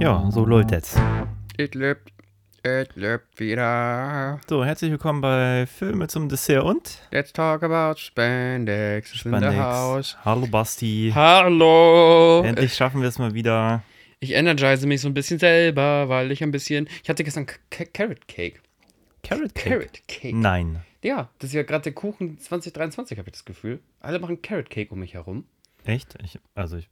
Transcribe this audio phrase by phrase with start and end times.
[0.00, 0.96] Ja, so läuft jetzt.
[1.56, 2.12] Es lebt,
[2.62, 4.40] es lebt wieder.
[4.48, 9.24] So, herzlich willkommen bei Filme zum Dessert und Let's talk about Spandex.
[9.24, 10.16] House.
[10.24, 11.10] Hallo Basti.
[11.12, 12.42] Hallo.
[12.44, 13.82] Endlich schaffen wir es mal wieder.
[14.20, 16.88] Ich energize mich so ein bisschen selber, weil ich ein bisschen.
[17.02, 18.60] Ich hatte gestern K Carrot Cake.
[19.24, 19.70] Carrot Cake?
[19.70, 20.36] Carrot Cake.
[20.36, 20.80] Nein.
[21.02, 23.80] Ja, das ist ja gerade der Kuchen 2023, habe ich das Gefühl.
[23.98, 25.44] Alle machen Carrot Cake um mich herum.
[25.84, 26.16] Echt?
[26.22, 26.88] Ich, also ich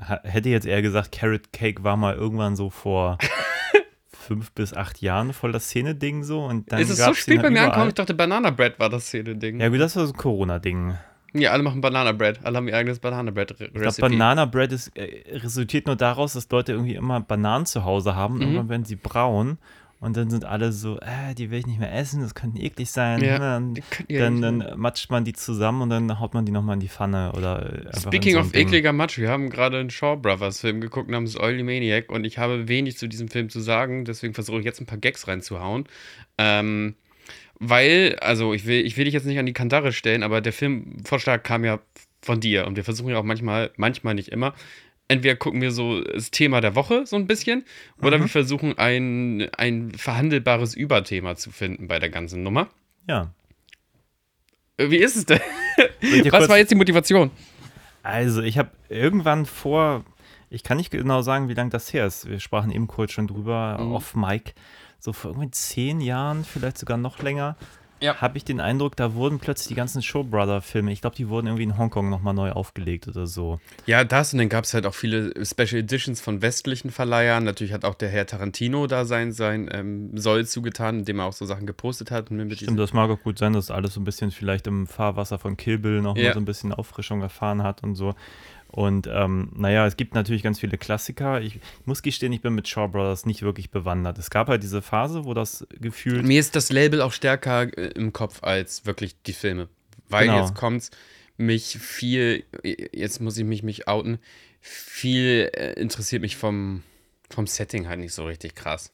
[0.00, 3.18] hätte jetzt eher gesagt, Carrot Cake war mal irgendwann so vor
[4.08, 6.44] fünf bis acht Jahren voll das Szene-Ding so.
[6.44, 7.66] Und dann ist es so spät bei halt mir überall.
[7.66, 7.88] angekommen?
[7.88, 9.60] Ich dachte, Banana Bread war das Szene-Ding.
[9.60, 10.96] Ja gut, das war so ein Corona-Ding.
[11.34, 12.40] Ja, alle machen Banana Bread.
[12.42, 14.08] Alle haben ihr eigenes Banana Bread glaube, Recipe.
[14.08, 18.36] Banana Bread ist, äh, resultiert nur daraus, dass Leute irgendwie immer Bananen zu Hause haben.
[18.36, 18.40] Mhm.
[18.40, 19.58] Und irgendwann werden sie braun.
[20.00, 22.88] Und dann sind alle so, äh, die will ich nicht mehr essen, das könnte eklig
[22.90, 23.20] sein.
[23.22, 23.74] Ja, dann,
[24.06, 26.80] ihr dann, nicht dann matscht man die zusammen und dann haut man die nochmal in
[26.80, 27.32] die Pfanne.
[27.32, 28.68] Oder äh, Speaking in so of Ding.
[28.68, 32.38] ekliger Matsch, wir haben gerade einen Shaw Brothers Film geguckt namens Oily Maniac und ich
[32.38, 35.86] habe wenig zu diesem Film zu sagen, deswegen versuche ich jetzt ein paar Gags reinzuhauen.
[36.38, 36.94] Ähm,
[37.58, 40.52] weil, also ich will, ich will dich jetzt nicht an die Kandare stellen, aber der
[40.52, 41.80] Filmvorschlag kam ja
[42.22, 44.54] von dir und wir versuchen ja auch manchmal, manchmal nicht immer.
[45.08, 47.64] Entweder gucken wir so das Thema der Woche so ein bisschen
[48.02, 52.68] oder wir versuchen ein, ein verhandelbares Überthema zu finden bei der ganzen Nummer.
[53.08, 53.32] Ja.
[54.76, 55.40] Äh, Wie ist es denn?
[56.30, 57.30] Was war jetzt die Motivation?
[58.02, 60.04] Also, ich habe irgendwann vor,
[60.50, 62.28] ich kann nicht genau sagen, wie lange das her ist.
[62.28, 63.92] Wir sprachen eben kurz schon drüber, Mhm.
[63.92, 64.54] off Mic.
[65.00, 67.56] So vor irgendwie zehn Jahren, vielleicht sogar noch länger,
[68.00, 68.16] Ja.
[68.20, 71.46] habe ich den Eindruck, da wurden plötzlich die ganzen Show Brother-Filme, ich glaube, die wurden
[71.48, 73.58] irgendwie in Hongkong nochmal neu aufgelegt oder so.
[73.86, 77.44] Ja, das und dann gab es halt auch viele Special Editions von westlichen Verleihern.
[77.44, 81.32] Natürlich hat auch der Herr Tarantino da sein, sein ähm, Soll zugetan, indem er auch
[81.32, 82.30] so Sachen gepostet hat.
[82.30, 84.86] Mit Stimmt, diesen- das mag auch gut sein, dass alles so ein bisschen vielleicht im
[84.86, 86.32] Fahrwasser von Kill Bill nochmal Ja.
[86.34, 88.14] so ein bisschen Auffrischung erfahren hat und so.
[88.68, 91.40] Und ähm, naja, es gibt natürlich ganz viele Klassiker.
[91.40, 94.18] Ich, muss gestehen, ich bin mit Shaw Brothers nicht wirklich bewandert.
[94.18, 97.88] Es gab halt diese Phase, wo das gefühlt Mir ist das Label auch stärker äh,
[97.92, 99.68] im Kopf als wirklich die Filme.
[100.08, 100.40] Weil Genau.
[100.40, 100.90] jetzt kommt's,
[101.38, 104.18] mich viel, jetzt muss ich mich, mich outen,
[104.60, 106.82] viel äh, interessiert mich vom,
[107.30, 108.92] vom Setting halt nicht so richtig krass.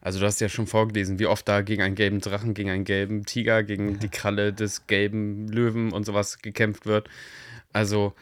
[0.00, 2.84] Also du hast ja schon vorgelesen, wie oft da gegen einen gelben Drachen, gegen einen
[2.84, 7.08] gelben Tiger, gegen die Kralle des gelben Löwen und sowas gekämpft wird.
[7.72, 8.12] Also,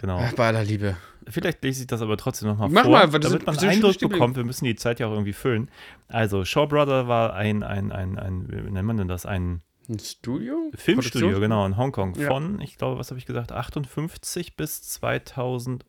[0.00, 0.18] genau.
[0.20, 0.96] ach, bei aller Liebe.
[1.28, 3.58] Vielleicht lese ich das aber trotzdem nochmal Mach vor, mal, weil das damit sind- man
[3.58, 4.36] einen Eindruck bekommt.
[4.36, 5.70] Wir müssen die Zeit ja auch irgendwie füllen.
[6.08, 9.26] Also, Shaw Brother war ein, ein, ein, ein wie nennt man denn das?
[9.26, 10.70] Ein Ein Studio?
[10.74, 12.14] Filmstudio, Produktions- genau, in Hongkong.
[12.16, 12.28] Ja.
[12.28, 15.84] Von, ich glaube, was habe ich gesagt, 58 bis 2011,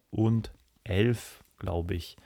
[1.59, 2.17] glaube ich.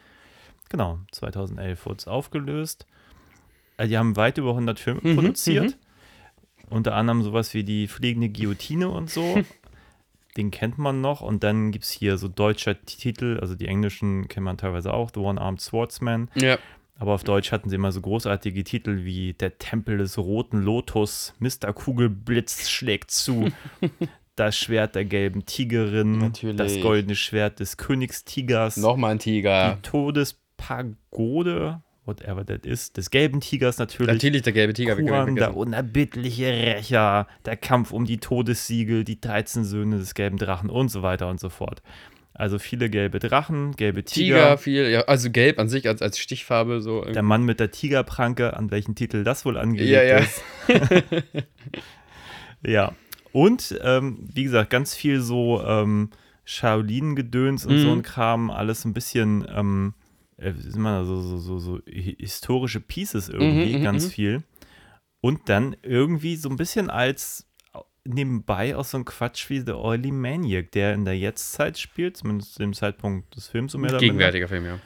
[0.69, 2.85] Genau, 2011 wurde es aufgelöst.
[3.77, 5.77] Also die haben weit über 100 Filme Mhm, produziert.
[6.69, 9.43] Unter anderem sowas wie die fliegende Guillotine und so.
[10.37, 11.21] Den kennt man noch.
[11.21, 15.09] Und dann gibt es hier so deutsche Titel, also die englischen kennt man teilweise auch,
[15.13, 16.29] The One-Armed Swordsman.
[16.35, 16.57] Ja.
[16.97, 21.33] Aber auf Deutsch hatten sie immer so großartige Titel wie Der Tempel des Roten Lotus,
[21.39, 21.73] Mr.
[21.73, 23.49] Kugelblitz schlägt zu,
[24.35, 26.57] Das Schwert der gelben Tigerin, Natürlich.
[26.57, 29.75] Das goldene Schwert des Königstigers, Nochmal ein Tiger.
[29.75, 34.13] die Todespagode, whatever that is, des gelben Tigers natürlich.
[34.13, 34.95] Natürlich der gelbe Tiger.
[34.95, 40.69] Kuan, der unerbittliche Rächer, der Kampf um die Todessiegel, die 13 Söhne des gelben Drachen
[40.69, 41.81] und so weiter und so fort.
[42.37, 46.19] Also viele gelbe Drachen, gelbe Tiger, Tiger, viel, ja, also gelb an sich als, als
[46.19, 47.05] Stichfarbe so.
[47.05, 50.17] der Mann mit der Tigerpranke, an welchen Titel das wohl angelegt Ja, ja.
[50.17, 50.41] ist.
[52.65, 52.93] ja.
[53.31, 56.09] Und, ähm, wie gesagt, ganz viel so ähm,
[56.45, 57.99] Shaolin-Gedöns und so Mhm.
[57.99, 59.93] ein Kram, alles ein bisschen, ähm,
[60.37, 64.09] äh, sind wir, so, so, so, so hi- historische Pieces irgendwie, Mhm, mhm, ganz mhm.
[64.09, 64.43] viel.
[65.21, 67.47] Und dann irgendwie so ein bisschen als
[68.03, 72.53] nebenbei auch so ein Quatsch wie The Oily Maniac, der in der Jetztzeit spielt, zumindest
[72.53, 74.79] zu dem Zeitpunkt des Films, um mehr Gegenwärtiger Film, ja.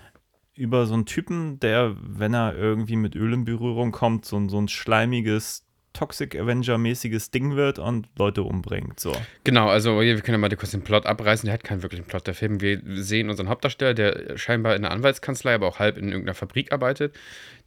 [0.53, 4.47] über so einen Typen, der, wenn er irgendwie mit Öl in Berührung kommt, so, ein-
[4.49, 8.99] so ein schleimiges Toxic Avenger-mäßiges Ding wird und Leute umbringt.
[8.99, 9.13] So.
[9.43, 11.47] Genau, also wir können ja mal kurz den Plot abreißen.
[11.47, 12.61] Der hat keinen wirklichen Plot, der Film.
[12.61, 16.71] Wir sehen unseren Hauptdarsteller, der scheinbar in einer Anwaltskanzlei, aber auch halb in irgendeiner Fabrik
[16.71, 17.15] arbeitet.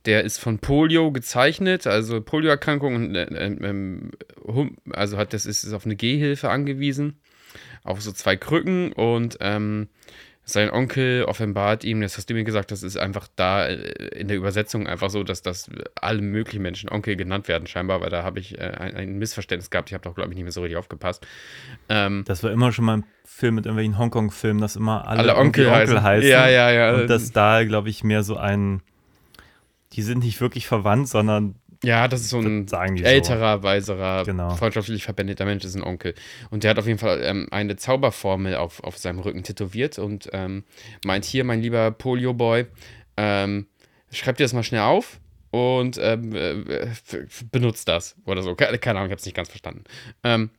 [0.05, 4.11] Der ist von Polio gezeichnet, also Polioerkrankung und äh, ähm,
[4.45, 7.21] hum- also hat das ist, ist auf eine Gehhilfe angewiesen,
[7.85, 9.89] auf so zwei Krücken und ähm,
[10.45, 14.29] sein Onkel offenbart ihm, das hast du mir gesagt, das ist einfach da äh, in
[14.29, 18.25] der Übersetzung einfach so, dass das alle möglichen Menschen Onkel genannt werden, scheinbar, weil da
[18.25, 19.91] habe ich äh, ein, ein Missverständnis gehabt.
[19.91, 21.27] Ich habe doch, glaube ich, nicht mehr so richtig aufgepasst.
[21.89, 25.37] Ähm, Das war immer schon mal ein Film mit irgendwelchen Hongkong-Filmen, dass immer alle, alle
[25.37, 26.29] Onkel, irgendwie heißen.
[26.29, 26.95] Ja, ja, ja.
[26.95, 28.83] Und dass da, glaube ich, mehr so ein
[29.93, 33.05] die sind nicht wirklich verwandt, sondern Ja, das ist so ein die so.
[33.05, 34.55] älterer, weiserer, Genau.
[34.55, 36.15] freundschaftlich verbändeter Mensch, ist ein Onkel.
[36.51, 40.29] Und der hat auf jeden Fall ähm, eine Zauberformel auf, auf seinem Rücken tätowiert und
[40.33, 40.65] ähm,
[41.05, 42.67] meint hier, mein lieber Polio-Boy,
[43.17, 43.67] ähm,
[44.13, 45.19] schreib dir das mal schnell auf
[45.51, 46.87] und ähm, äh,
[47.51, 48.55] benutzt das oder so.
[48.55, 49.85] Keine, keine Ahnung, ich habe es nicht ganz verstanden.
[50.23, 50.51] Ähm,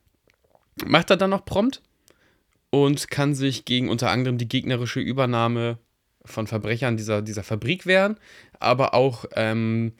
[0.85, 1.81] macht er dann noch prompt
[2.69, 5.77] und kann sich gegen unter anderem die gegnerische Übernahme
[6.25, 8.17] von Verbrechern dieser, dieser Fabrik wehren,
[8.59, 9.93] aber auch ähm,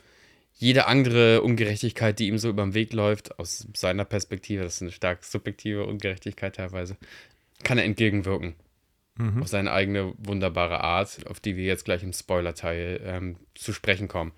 [0.56, 4.82] jede andere Ungerechtigkeit, die ihm so über den Weg läuft, aus seiner Perspektive, das ist
[4.82, 6.98] eine stark subjektive Ungerechtigkeit teilweise,
[7.64, 8.56] kann er entgegenwirken.
[9.42, 14.08] Auf seine eigene wunderbare Art, auf die wir jetzt gleich im Spoiler-Teil ähm, zu sprechen
[14.08, 14.32] kommen.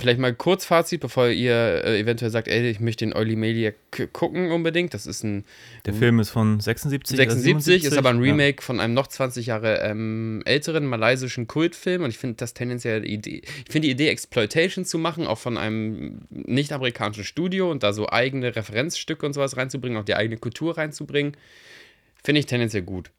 [0.00, 3.76] Vielleicht mal kurz Fazit, bevor ihr äh, eventuell sagt, ey, ich möchte den Oily Maniac
[4.12, 4.94] gucken unbedingt.
[4.94, 5.44] Das ist ein
[5.84, 7.16] der Film ist von 76.
[7.16, 8.32] oder 76, ist aber ein 77.
[8.32, 13.02] Remake von einem noch 20 Jahre ähm, älteren malaysischen Kultfilm und ich finde das tendenziell
[13.02, 17.84] die Idee, ich finde die Idee Exploitation zu machen, auch von einem nicht-amerikanischen Studio und
[17.84, 21.36] da so eigene Referenzstücke und sowas reinzubringen, auch die eigene Kultur reinzubringen,
[22.24, 23.12] finde ich tendenziell gut.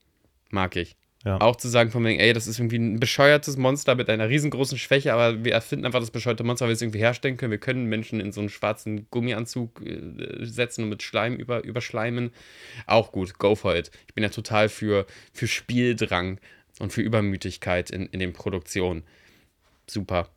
[0.49, 0.95] Mag ich.
[1.25, 1.41] Ja.
[1.41, 4.77] Auch zu sagen von wegen, ey, das ist irgendwie ein bescheuertes Monster mit einer riesengroßen
[4.77, 7.51] Schwäche, aber wir erfinden einfach das bescheuerte Monster, weil wir es irgendwie herstellen können.
[7.51, 12.31] Wir können Menschen in so einen schwarzen Gummianzug äh, setzen und mit Schleim über, überschleimen.
[12.85, 13.91] Auch gut, go for it.
[14.07, 16.39] Ich bin ja total für, für Spieldrang
[16.79, 19.03] und für Übermütigkeit in, in den Produktionen.
[19.87, 20.29] Super,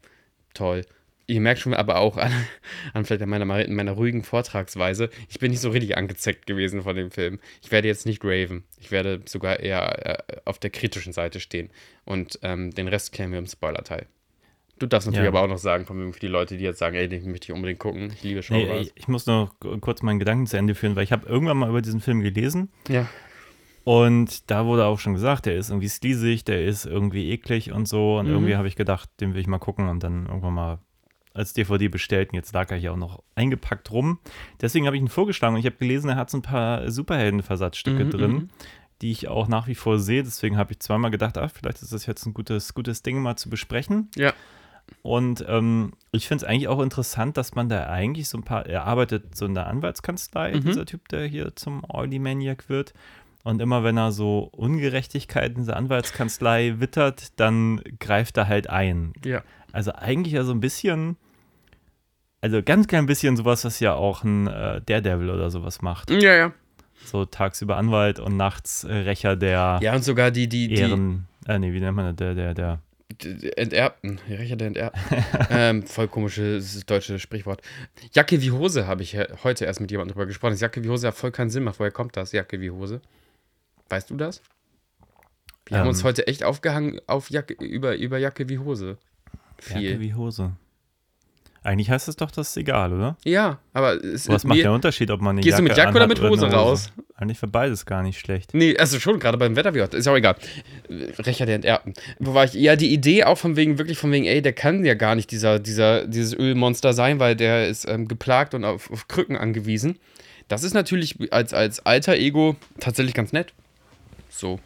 [0.55, 0.85] toll.
[1.31, 2.33] Ihr merkt schon aber auch an,
[2.93, 6.97] an vielleicht an meiner, meiner ruhigen Vortragsweise, ich bin nicht so richtig angezeckt gewesen von
[6.97, 7.39] dem Film.
[7.63, 8.65] Ich werde jetzt nicht raven.
[8.79, 11.71] Ich werde sogar eher äh, auf der kritischen Seite stehen.
[12.05, 14.07] Und ähm, den Rest klären wir im Spoiler-Teil.
[14.79, 15.31] Du darfst natürlich Ja.
[15.31, 17.53] aber auch noch sagen, von für die Leute, die jetzt sagen, ey, den möchte ich
[17.53, 18.11] unbedingt gucken.
[18.15, 18.87] Ich liebe Nee, Showrunners.
[18.87, 21.69] ich, ich muss noch kurz meinen Gedanken zu Ende führen, weil ich habe irgendwann mal
[21.69, 23.07] über diesen Film gelesen ja.
[23.85, 27.87] und da wurde auch schon gesagt, der ist irgendwie sleazig, der ist irgendwie eklig und
[27.89, 28.33] so und Mhm.
[28.33, 30.79] irgendwie habe ich gedacht, den will ich mal gucken und dann irgendwann mal
[31.35, 34.19] als DVD bestellt und jetzt lag er hier auch noch eingepackt rum.
[34.61, 38.05] Deswegen habe ich ihn vorgeschlagen und ich habe gelesen, er hat so ein paar Superhelden-Versatzstücke
[38.05, 38.49] Mhm, drin, mhm.
[39.03, 40.23] die ich auch nach wie vor sehe.
[40.23, 43.37] Deswegen habe ich zweimal gedacht, ah, vielleicht ist das jetzt ein gutes, gutes Ding mal
[43.37, 44.09] zu besprechen.
[44.17, 44.33] Ja.
[45.03, 48.67] Und ähm, ich finde es eigentlich auch interessant, dass man da eigentlich so ein paar,
[48.67, 50.65] er arbeitet so in der Anwaltskanzlei, Mhm.
[50.65, 52.93] dieser Typ, der hier zum Oily Maniac wird.
[53.43, 59.13] Und immer wenn er so Ungerechtigkeiten in dieser Anwaltskanzlei wittert, dann greift er halt ein.
[59.25, 59.43] Ja.
[59.73, 61.17] Also eigentlich ja so ein bisschen,
[62.41, 66.11] also ganz klein bisschen sowas, was ja auch ein äh, Daredevil oder sowas macht.
[66.11, 66.53] Ja, ja.
[67.05, 71.27] So tagsüber Anwalt und nachts äh, Rächer der Ja, und sogar die, die, die, Ehren,
[71.47, 72.81] äh, nee, wie nennt man das, der, der, der,
[73.57, 75.01] Enterbten, die Rächer der Enterbten.
[75.51, 77.61] ähm, voll komisches deutsches Sprichwort.
[78.13, 80.53] Jacke wie Hose habe ich he- heute erst mit jemandem drüber gesprochen.
[80.53, 81.79] dass Jacke wie Hose ja voll keinen Sinn macht.
[81.81, 83.01] Woher kommt das, Jacke wie Hose?
[83.89, 84.43] Weißt du das?
[85.67, 85.91] Wir haben Ähm.
[85.91, 88.99] uns heute echt aufgehangen auf Jacke, über, über Jacke wie Hose.
[89.61, 89.83] Viel.
[89.83, 90.53] Jacke wie Hose.
[91.63, 93.19] Eigentlich heißt es doch, das ist egal, oder?
[93.23, 95.77] ja, aber es Was ist macht der Unterschied, ob man eine Gehst du Jacke mit
[95.77, 96.91] Jacke oder mit Hose eine raus?
[97.17, 98.55] Eigentlich für beides gar nicht schlecht.
[98.55, 99.99] Nee, also schon, gerade beim Wetter wie heute.
[99.99, 100.37] Ist auch egal.
[101.19, 101.93] Rächer der Enterbten.
[102.19, 102.55] Wo war ich?
[102.55, 105.31] Ja, die Idee auch von wegen, wirklich von wegen, ey, der kann ja gar nicht
[105.31, 109.99] dieser, dieser, dieses Ölmonster sein, weil der ist ähm, geplagt und auf, auf Krücken angewiesen.
[110.49, 113.53] Das ist natürlich als, als alter Ego tatsächlich ganz nett.
[114.31, 114.61] So.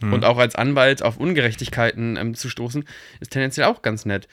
[0.00, 2.84] Und auch als Anwalt auf Ungerechtigkeiten ähm, zu stoßen,
[3.20, 4.28] ist tendenziell auch ganz nett.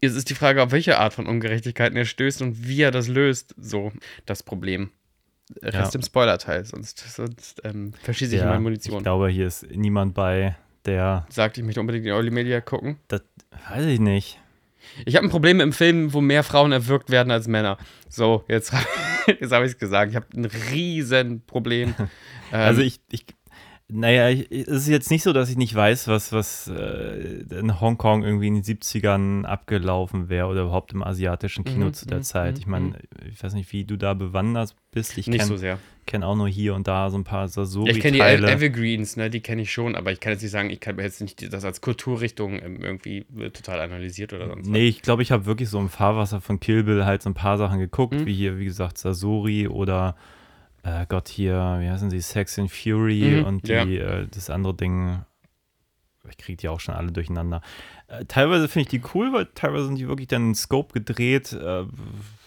[0.00, 3.08] Jetzt ist die Frage, auf welche Art von Ungerechtigkeiten er stößt und wie er das
[3.08, 3.54] löst.
[3.58, 3.92] So,
[4.26, 4.90] das Problem.
[5.62, 5.98] Rest Ja.
[5.98, 9.02] im Spoiler-Teil, sonst, sonst ähm, verschieße ich Ja, meine ich Munition.
[9.02, 12.98] glaube, hier ist niemand bei, der, Sagt, ich möchte unbedingt die Oily Media gucken.
[13.08, 13.22] das
[13.70, 14.38] weiß ich nicht.
[15.04, 17.76] Ich habe ein Problem im Film, wo mehr Frauen erwürgt werden als Männer.
[18.08, 18.72] So, jetzt,
[19.26, 20.10] jetzt habe ich es gesagt.
[20.10, 21.94] Ich habe ein riesen Problem.
[22.52, 23.26] Also Ähm, ich, ich
[23.88, 27.80] naja, ich, es ist jetzt nicht so, dass ich nicht weiß, was, was äh, in
[27.80, 32.18] Hongkong irgendwie in den 70ern abgelaufen wäre oder überhaupt im asiatischen Kino Mhm, zu der
[32.18, 32.54] mhm, Zeit.
[32.54, 32.98] mhm, Ich meine,
[33.30, 35.16] ich weiß nicht, wie du da bewandert bist.
[35.16, 35.78] Ich nicht kenne so sehr.
[36.04, 37.96] kenn auch nur hier und da so ein paar Ja, Sasori-Teile.
[37.96, 40.50] ich kenne die Ev- Evergreens, ne, die kenne ich schon, aber ich kann jetzt nicht
[40.52, 44.66] sagen, ich kann jetzt nicht das als Kulturrichtung ähm, irgendwie äh, total analysiert oder sonst
[44.68, 47.34] Nee, ich glaube, ich habe wirklich so im Fahrwasser von Kill Bill halt so ein
[47.34, 48.26] paar Sachen geguckt, Mhm.
[48.26, 50.16] wie hier, wie gesagt, Sasori oder
[50.86, 53.84] äh, Gott hier, wie heißen sie, Sex and Fury Mhm, und die, ja.
[53.84, 55.22] äh, das andere Ding,
[56.30, 57.60] ich kriege die auch schon alle durcheinander.
[58.08, 61.52] Äh, teilweise finde ich die cool, weil teilweise sind die wirklich dann in Scope gedreht,
[61.52, 61.84] äh,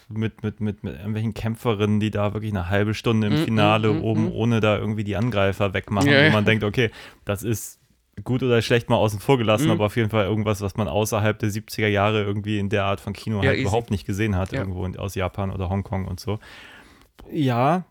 [0.08, 3.92] mit, mit, mit, mit irgendwelchen Kämpferinnen, die da wirklich eine halbe Stunde im Mhm, Finale
[3.92, 4.32] mhm, oben, mhm.
[4.32, 6.90] ohne da irgendwie die Angreifer wegmachen, Ja, wo man denkt, okay,
[7.24, 7.78] das ist
[8.24, 9.70] gut oder schlecht mal außen vor gelassen, Mhm.
[9.72, 13.00] aber auf jeden Fall irgendwas, was man außerhalb der 70er Jahre irgendwie in der Art
[13.00, 13.62] von Kino Ja, halt easy.
[13.68, 14.58] überhaupt nicht gesehen hat, Ja.
[14.60, 16.38] irgendwo in, aus Japan oder Hongkong und so.
[17.30, 17.84] Ja,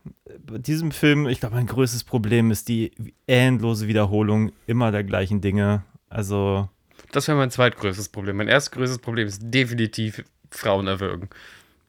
[0.46, 2.92] bei diesem Film, ich glaube, mein größtes Problem ist die
[3.26, 5.82] endlose Wiederholung immer der gleichen Dinge.
[6.08, 6.68] Also,
[7.12, 8.36] Das wäre mein zweitgrößtes Problem.
[8.36, 11.28] Mein erstgrößtes Problem ist definitiv Frauen erwürgen.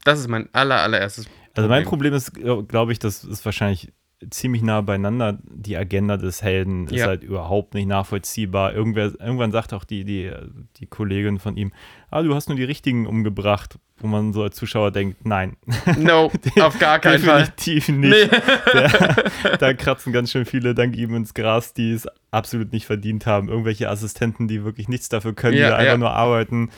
[0.04, 1.42] Das ist mein aller, allererstes Problem.
[1.54, 3.92] Also mein Problem ist, glaube ich, das ist wahrscheinlich
[4.30, 5.40] ziemlich nah beieinander.
[5.44, 7.08] Die Agenda des Helden ist Ja.
[7.08, 8.74] halt überhaupt nicht nachvollziehbar.
[8.74, 10.32] Irgendwer, irgendwann sagt auch die, die,
[10.78, 11.72] die Kollegin von ihm,
[12.12, 15.58] ah, du hast nur die richtigen umgebracht, wo man so als Zuschauer denkt, nein,
[15.98, 17.52] No, auf gar keinen Fall.
[17.58, 18.30] definitiv nicht.
[18.74, 23.26] Da, da kratzen ganz schön viele dank ihm ins Gras, die es absolut nicht verdient
[23.26, 23.50] haben.
[23.50, 25.98] Irgendwelche Assistenten, die wirklich nichts dafür können, Ja, die einfach ja.
[25.98, 26.70] nur arbeiten.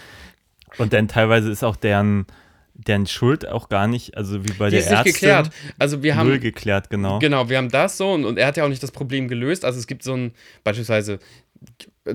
[0.78, 2.26] Und dann teilweise ist auch deren,
[2.74, 5.50] deren Schuld auch gar nicht, also wie bei Die der ist nicht Ärztin, geklärt.
[5.80, 7.20] Also wir haben null geklärt, genau.
[7.20, 9.64] Genau, wir haben das so und, und er hat ja auch nicht das Problem gelöst.
[9.64, 10.32] Also es gibt so ein,
[10.64, 11.20] beispielsweise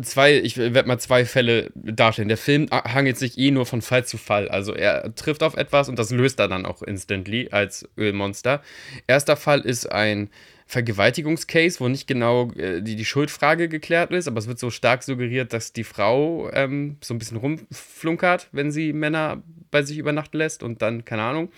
[0.03, 2.29] zwei, ich werde mal zwei Fälle darstellen.
[2.29, 4.49] Der Film hangelt sich eh nur von Fall zu Fall.
[4.49, 8.63] Also er trifft auf etwas und das löst er dann auch instantly als Ölmonster.
[9.07, 10.29] Erster Fall ist ein
[10.67, 15.03] Vergewaltigungscase, wo nicht genau äh, die, die Schuldfrage geklärt ist, aber es wird so stark
[15.03, 20.39] suggeriert, dass die Frau ähm, so ein bisschen rumflunkert, wenn sie Männer bei sich übernachten
[20.39, 21.53] lässt und dann, keine Ahnung.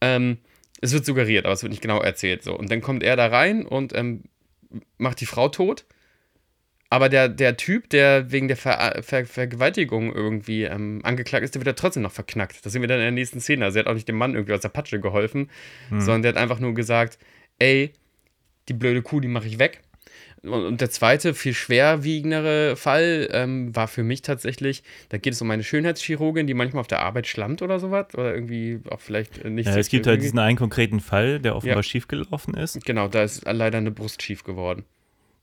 [0.00, 0.38] Ähm,
[0.80, 2.42] es wird suggeriert, aber es wird nicht genau erzählt.
[2.42, 2.56] So.
[2.56, 4.24] Und dann kommt er da rein und ähm,
[4.96, 5.84] macht die Frau tot.
[6.90, 11.60] Aber der, der Typ, der wegen der Ver Ver Vergewaltigung irgendwie ähm, angeklagt ist, der
[11.60, 12.64] wird ja trotzdem noch verknackt.
[12.64, 13.66] Das sehen wir dann in der nächsten Szene.
[13.66, 15.50] Also er hat auch nicht dem Mann irgendwie aus der Patsche geholfen,
[15.90, 17.18] sondern der hat einfach nur gesagt,
[17.58, 17.92] ey,
[18.68, 19.82] die blöde Kuh, die mache ich weg.
[20.42, 25.50] Und, der zweite, viel schwerwiegendere Fall ähm, war für mich tatsächlich, da geht es um
[25.50, 28.06] eine Schönheitschirurgin, die manchmal auf der Arbeit schlammt oder sowas.
[28.14, 31.56] Oder irgendwie auch vielleicht äh, nicht Ja, es gibt halt diesen einen konkreten Fall, der
[31.56, 31.82] offenbar Ja.
[31.82, 32.84] schiefgelaufen ist.
[32.84, 34.84] Genau, da ist leider eine Brust schief geworden.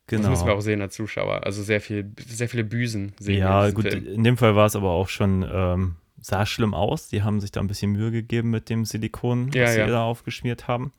[0.07, 0.57] Das müssen wir Genau.
[0.57, 1.43] auch sehen als Zuschauer.
[1.45, 4.05] Also sehr viel, sehr viele Büsen sehen wir Ja, gut, Film.
[4.05, 7.09] in dem Fall war es aber auch schon, ähm, sah schlimm aus.
[7.09, 10.03] Die haben sich da ein bisschen Mühe gegeben mit dem Silikon, Ja, was sie da
[10.03, 10.93] aufgeschmiert haben.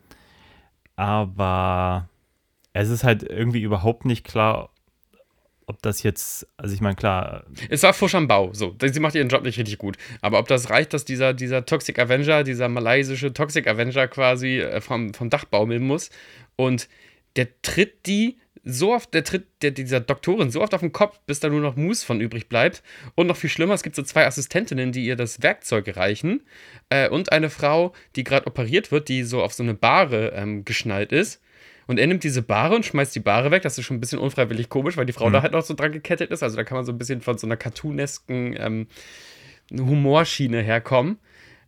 [0.96, 2.08] Aber
[2.80, 4.70] es ist halt irgendwie überhaupt nicht klar,
[5.66, 8.52] ob das jetzt, also ich meine, klar, Es war Fusch am Bau.
[8.52, 9.96] So, sie macht ihren Job nicht richtig gut.
[10.20, 14.80] Aber ob das reicht, dass dieser, dieser Toxic Avenger, dieser malaysische Toxic Avenger quasi äh,
[14.80, 16.10] vom, vom Dach baumeln muss
[16.54, 16.88] und
[17.34, 21.20] der tritt die so oft, der tritt der, dieser Doktorin so oft auf den Kopf,
[21.26, 22.82] bis da nur noch Mus von übrig bleibt.
[23.14, 26.42] Und noch viel schlimmer, es gibt so zwei Assistentinnen, die ihr das Werkzeug reichen.
[26.90, 30.64] Äh, und eine Frau, die gerade operiert wird, die so auf so eine Bahre ähm,
[30.64, 31.40] geschnallt ist.
[31.86, 33.62] Und er nimmt diese Bahre und schmeißt die Bahre weg.
[33.62, 35.92] Das ist schon ein bisschen unfreiwillig komisch, weil die Frau da halt noch so dran
[35.92, 36.42] gekettet ist.
[36.42, 38.86] Also da kann man so ein bisschen von so einer cartoonesken ähm,
[39.72, 41.18] Humorschiene herkommen.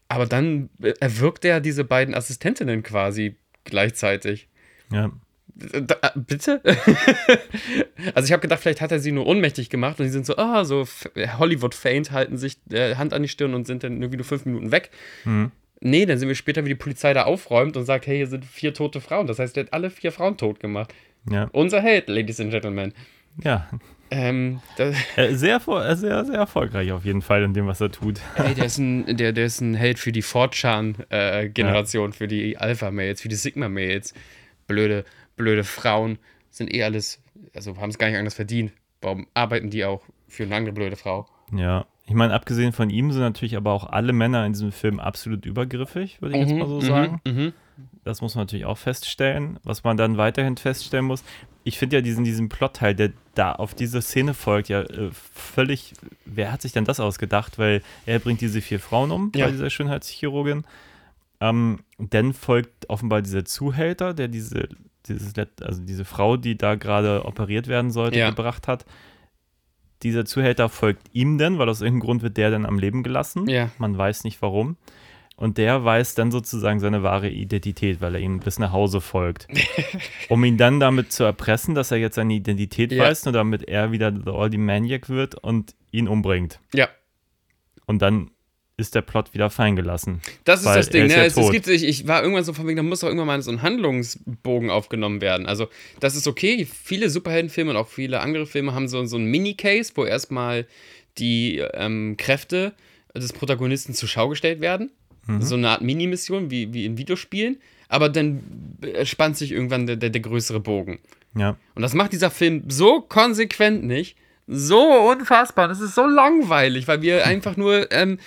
[0.09, 4.49] Aber dann äh, erwürgt er diese beiden Assistentinnen quasi gleichzeitig.
[4.91, 5.11] ja,
[5.55, 6.63] Da, äh, bitte?
[8.15, 10.37] also ich habe gedacht, vielleicht hat er sie nur ohnmächtig gemacht und die sind so,
[10.37, 14.17] ah, so F- Hollywood-Faint, halten sich äh, Hand an die Stirn und sind dann irgendwie
[14.17, 14.91] nur fünf Minuten weg.
[15.25, 15.51] Mhm.
[15.81, 18.45] Nee, dann sehen wir später, wie die Polizei da aufräumt und sagt, hey, hier sind
[18.45, 19.27] vier tote Frauen.
[19.27, 20.93] Das heißt, der hat alle vier Frauen tot gemacht.
[21.31, 22.93] ja, Unser Held, Ladies and Gentlemen.
[23.43, 23.69] ja.
[24.11, 28.21] Ähm, Äh, Sehr, äh, sehr, sehr erfolgreich auf jeden Fall in dem, was er tut.
[28.37, 30.23] ey, der ist ein, der, der ist ein Held für die
[31.13, 34.15] Fortran-Generation, für die Alpha-Mails, für die Sigma-Mails.
[34.67, 35.05] Blöde,
[35.37, 36.19] blöde Frauen
[36.51, 37.23] sind eh alles,
[37.55, 38.73] also haben es gar nicht anders verdient.
[39.01, 41.27] Warum arbeiten die auch für eine andere blöde Frau?
[41.55, 44.99] Ja, ich meine, abgesehen von ihm sind natürlich aber auch alle Männer in diesem Film
[44.99, 47.21] absolut übergriffig, würde ich jetzt mal so sagen.
[47.27, 47.53] Mhm.
[48.03, 49.59] Das muss man natürlich auch feststellen.
[49.63, 51.23] Was man dann weiterhin feststellen muss,
[51.65, 55.93] ich finde ja diesen, diesen Plotteil, der da auf diese Szene folgt, ja äh, völlig,
[56.25, 57.59] wer hat sich denn das ausgedacht?
[57.59, 59.45] Weil er bringt diese vier Frauen um Ja.
[59.45, 60.65] bei dieser Schönheitschirurgin.
[61.41, 64.69] Ähm, dann folgt offenbar dieser Zuhälter, der diese,
[65.07, 68.31] dieses, also diese Frau, die da gerade operiert werden sollte, Ja.
[68.31, 68.87] gebracht hat.
[70.03, 73.49] Dieser Zuhälter folgt ihm dann, weil aus irgendeinem Grund wird der dann am Leben gelassen.
[73.49, 73.71] Ja.
[73.79, 74.77] Man weiß nicht warum.
[75.37, 79.47] Und der weiß dann sozusagen seine wahre Identität, weil er ihm bis nach Hause folgt.
[80.29, 83.05] um ihn dann damit zu erpressen, dass er jetzt seine Identität Ja.
[83.05, 86.59] weiß, nur damit er wieder The Oldie Maniac wird und ihn umbringt.
[86.75, 86.89] Ja,
[87.87, 88.31] Und dann
[88.79, 90.21] ist der Plot wieder fein gelassen.
[90.45, 91.05] das ist Weil das Ding.
[91.05, 91.19] ist Ne?
[91.19, 93.27] ja es, es gibt, ich, ich war irgendwann so von wegen, da muss doch irgendwann
[93.27, 95.47] mal so ein Handlungsbogen aufgenommen werden.
[95.47, 95.69] Also,
[96.01, 96.65] das ist okay.
[96.65, 100.67] Viele Superheldenfilme und auch viele andere Filme haben so, so einen Mini-Case, wo erstmal
[101.19, 102.73] die ähm, Kräfte
[103.15, 104.91] des Protagonisten zur Schau gestellt werden.
[105.27, 105.43] Mhm.
[105.43, 107.59] So eine Art Mini-Mission wie, wie in Videospielen.
[107.89, 108.41] Aber dann
[108.83, 111.01] äh, spannt sich irgendwann der, der, der größere Bogen.
[111.37, 111.57] Ja.
[111.75, 114.17] Und das macht dieser Film so konsequent nicht.
[114.47, 114.81] So
[115.11, 115.69] unfassbar.
[115.69, 118.19] Das ist so langweilig, weil wir einfach nur ähm,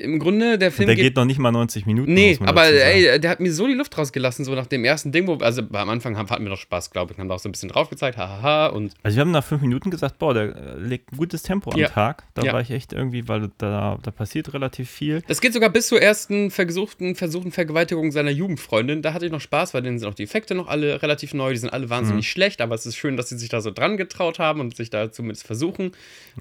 [0.00, 2.12] im Grunde, der Und Film der geht noch nicht mal 90 Minuten.
[2.12, 5.26] Nee, aber ey, der hat mir so die Luft rausgelassen, so nach dem ersten Ding,
[5.26, 7.48] wo, also am Anfang haben, hatten wir noch Spaß, glaube ich, haben da auch so
[7.48, 10.56] ein bisschen drauf gezeigt, hahaha, und Also wir haben nach fünf Minuten gesagt, boah, der
[10.56, 11.88] äh, legt ein gutes Tempo am Ja.
[11.88, 12.24] Tag.
[12.34, 12.52] Da Ja.
[12.52, 15.22] war ich echt irgendwie, weil da, da passiert relativ viel.
[15.28, 19.02] das geht sogar bis zur ersten versuchten, versuchten Vergewaltigung seiner Jugendfreundin.
[19.02, 21.50] Da hatte ich noch Spaß, weil denen sind auch die Effekte noch alle relativ neu,
[21.52, 22.30] die sind alle wahnsinnig Mhm.
[22.30, 24.90] schlecht, aber es ist schön, dass sie sich da so dran getraut haben und sich
[24.90, 25.92] da zumindest versuchen.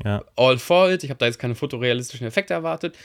[0.06, 0.24] Ja.
[0.38, 1.04] all for it.
[1.04, 2.96] Ich habe da jetzt keine fotorealistischen Effekte erwartet.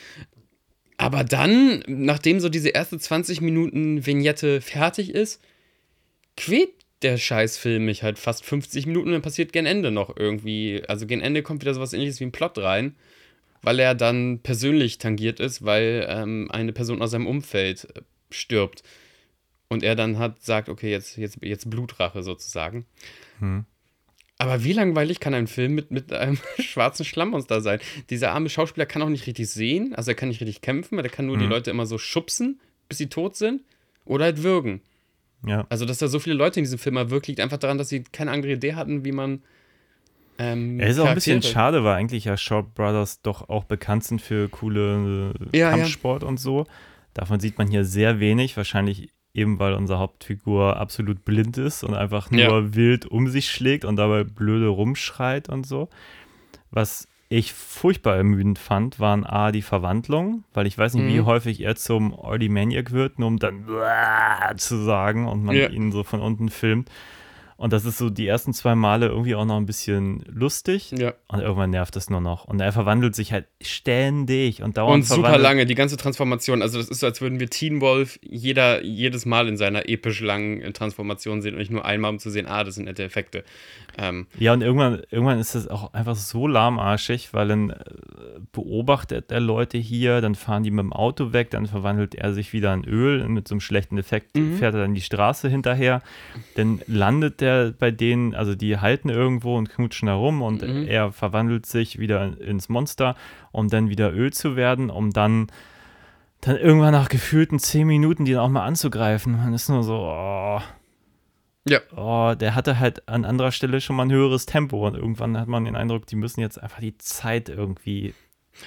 [0.96, 5.40] Aber dann, nachdem so diese erste 20 Minuten Vignette fertig ist,
[6.36, 6.70] quält
[7.02, 10.82] der Scheißfilm mich halt fast 50 Minuten und dann passiert gen Ende noch irgendwie.
[10.88, 12.94] Also gen Ende kommt wieder sowas ähnliches wie ein Plot rein,
[13.62, 17.88] weil er dann persönlich tangiert ist, weil ähm, eine Person aus seinem Umfeld
[18.30, 18.82] stirbt.
[19.68, 22.86] Und er dann hat, sagt, okay, jetzt, jetzt, jetzt Blutrache sozusagen.
[24.38, 27.78] Aber wie langweilig kann ein Film mit, mit einem schwarzen Schlammmonster sein?
[28.10, 31.04] Dieser arme Schauspieler kann auch nicht richtig sehen, also er kann nicht richtig kämpfen, weil
[31.04, 33.62] er kann nur die Leute immer so schubsen, bis sie tot sind
[34.04, 34.80] oder halt würgen.
[35.46, 35.66] Ja.
[35.68, 38.02] Also, dass da so viele Leute in diesem Film erwürgt, liegt einfach daran, dass sie
[38.02, 39.42] keine andere Idee hatten, wie man.
[40.38, 44.04] Ähm, Er ist auch ein bisschen schade, weil eigentlich ja Shaw Brothers doch auch bekannt
[44.04, 45.76] sind für coole äh, Ja, ja.
[45.76, 46.66] Kampfsport und so.
[47.12, 51.94] Davon sieht man hier sehr wenig, wahrscheinlich eben weil unsere Hauptfigur absolut blind ist und
[51.94, 52.74] einfach nur Ja.
[52.74, 55.88] wild um sich schlägt und dabei blöde rumschreit und so.
[56.70, 61.26] Was ich furchtbar ermüdend fand, waren A, die Verwandlungen, weil ich weiß nicht, wie Mhm.
[61.26, 63.64] häufig er zum Oily Maniac wird, nur um dann
[64.56, 65.68] zu sagen und man Ja.
[65.68, 66.90] ihn so von unten filmt.
[67.56, 70.90] Und das ist so die ersten zwei Male irgendwie auch noch ein bisschen lustig.
[70.90, 71.14] Ja.
[71.28, 72.44] Und irgendwann nervt es nur noch.
[72.46, 74.94] Und er verwandelt sich halt ständig und dauernd.
[74.96, 76.62] Und super lange, die ganze Transformation.
[76.62, 80.20] Also, das ist so, als würden wir Teen Wolf jeder, jedes Mal in seiner episch
[80.20, 83.04] langen äh, Transformation sehen und nicht nur einmal, um zu sehen, ah, das sind nette
[83.04, 83.44] Effekte.
[83.98, 87.76] Ähm, Ja, und irgendwann, irgendwann ist es auch einfach so lahmarschig, weil dann äh,
[88.52, 92.52] beobachtet er Leute hier, dann fahren die mit dem Auto weg, dann verwandelt er sich
[92.52, 94.56] wieder in Öl und mit so einem schlechten Effekt Mhm.
[94.58, 96.02] fährt er dann die Straße hinterher.
[96.56, 100.86] Dann landet der bei denen, also die halten irgendwo und knutschen da rum und Mhm.
[100.88, 103.14] er verwandelt sich wieder in- ins Monster,
[103.52, 105.46] um dann wieder Öl zu werden, um dann
[106.40, 109.32] dann irgendwann nach gefühlten zehn Minuten die dann auch mal anzugreifen.
[109.38, 110.60] Man ist nur so, oh,
[111.66, 111.78] ja.
[111.96, 115.48] oh, der hatte halt an anderer Stelle schon mal ein höheres Tempo und irgendwann hat
[115.48, 118.12] man den Eindruck, die müssen jetzt einfach die Zeit irgendwie.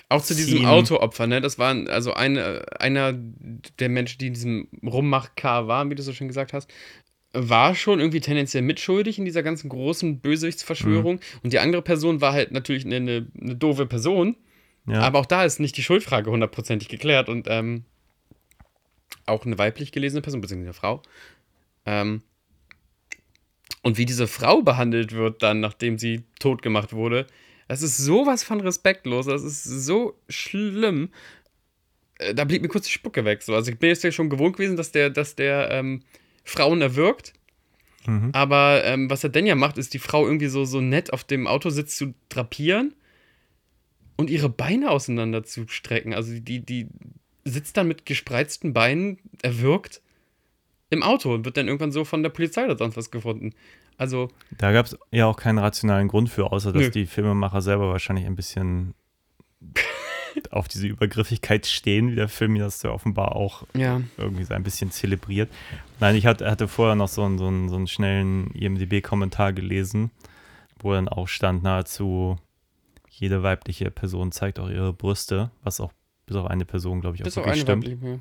[0.09, 0.65] Auch zu diesem ziehen.
[0.65, 1.39] Autoopfer, ne?
[1.39, 3.13] Das war also eine, einer
[3.79, 6.69] der Menschen, die in diesem Rummach-Car waren, wie du so schön gesagt hast,
[7.39, 11.15] war schon irgendwie tendenziell mitschuldig in dieser ganzen großen Bösichtsverschwörung.
[11.15, 11.39] Mhm.
[11.43, 14.35] Und die andere Person war halt natürlich eine, eine, eine doofe Person.
[14.87, 17.83] Ja, Aber auch da ist nicht die Schuldfrage hundertprozentig geklärt und ähm,
[19.25, 21.01] auch eine weiblich gelesene Person, beziehungsweise eine Frau.
[21.85, 22.21] Ähm,
[23.83, 27.27] und wie diese Frau behandelt wird dann, nachdem sie tot gemacht wurde,
[27.67, 31.09] das ist sowas von respektlos, das ist so schlimm.
[32.17, 33.43] Äh, Da blieb mir kurz die Spucke weg.
[33.43, 33.55] So.
[33.55, 36.01] Also ich bin jetzt ja schon gewohnt gewesen, dass der, dass der ähm,
[36.47, 37.33] Frauen erwürgt.
[38.05, 38.29] Mhm.
[38.33, 41.23] Aber ähm, was er denn ja macht, ist die Frau irgendwie so, so nett auf
[41.23, 42.93] dem Autositz zu drapieren
[44.15, 46.13] und ihre Beine auseinander zu strecken.
[46.13, 46.87] Also die, die
[47.43, 50.01] sitzt dann mit gespreizten Beinen erwürgt
[50.89, 53.53] im Auto und wird dann irgendwann so von der Polizei oder sonst was gefunden.
[53.97, 56.89] Also, da gab es ja auch keinen rationalen Grund für, außer dass Nö.
[56.91, 58.93] die Filmemacher selber wahrscheinlich ein bisschen
[60.51, 64.01] auf diese Übergriffigkeit stehen, wie der Film das ja offenbar auch ja.
[64.17, 65.49] irgendwie so ein bisschen zelebriert.
[65.99, 70.11] Nein, ich hatte, hatte vorher noch so einen, so einen, so einen schnellen IMDB-Kommentar gelesen,
[70.79, 72.37] wo dann auch stand, nahezu
[73.09, 75.91] jede weibliche Person zeigt auch ihre Brüste, was auch
[76.27, 77.87] bis auf eine Person, glaube ich, auch Bis wirklich stimmt.
[77.87, 78.19] Ja.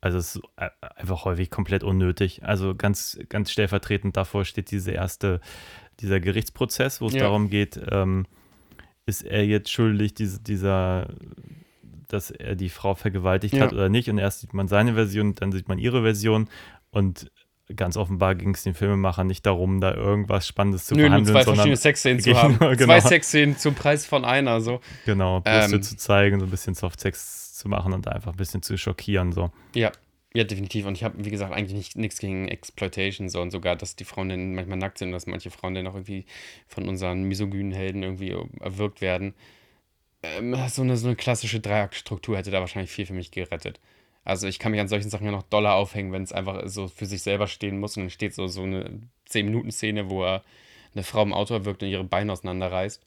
[0.00, 0.42] Also es ist
[0.80, 2.44] einfach häufig komplett unnötig.
[2.44, 5.40] Also ganz, ganz stellvertretend davor steht diese erste,
[6.00, 7.20] dieser Gerichtsprozess, wo es Ja.
[7.22, 8.26] darum geht, ähm,
[9.06, 11.08] ist er jetzt schuldig, diese, dieser,
[12.08, 13.64] dass er die Frau vergewaltigt Ja.
[13.64, 14.10] hat oder nicht.
[14.10, 16.48] Und erst sieht man seine Version, dann sieht man ihre Version.
[16.90, 17.30] Und
[17.74, 21.34] ganz offenbar ging es den Filmemachern nicht darum, da irgendwas Spannendes zu Nö, nur verhandeln,
[21.34, 22.58] zwei verschiedene Sexszenen zu haben.
[22.58, 22.76] genau.
[22.76, 24.80] Zwei Sexszenen zum Preis von einer, so.
[25.04, 25.82] genau, Brüste Ähm.
[25.82, 29.32] zu zeigen, so ein bisschen Softsex zu machen und einfach ein bisschen zu schockieren.
[29.32, 29.50] So.
[29.74, 29.90] Ja,
[30.36, 30.84] ja, definitiv.
[30.86, 34.04] Und ich habe, wie gesagt, eigentlich nicht, nichts gegen Exploitation, so und sogar, dass die
[34.04, 36.26] Frauen dann manchmal nackt sind und dass manche Frauen dann auch irgendwie
[36.66, 39.34] von unseren misogynen Helden irgendwie erwürgt werden.
[40.22, 43.80] Ähm, so, eine, so eine klassische Dreiaktstruktur hätte da wahrscheinlich viel für mich gerettet.
[44.24, 46.88] Also ich kann mich an solchen Sachen ja noch doller aufhängen, wenn es einfach so
[46.88, 50.42] für sich selber stehen muss und dann steht so, so eine 10-Minuten-Szene, wo er
[50.94, 53.02] eine Frau im Auto erwürgt und ihre Beine auseinanderreißt.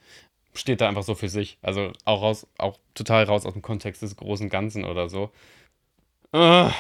[0.56, 1.58] Steht da einfach so für sich.
[1.62, 5.32] Also auch raus, auch total raus aus dem Kontext des großen Ganzen oder so.
[6.32, 6.72] Ah,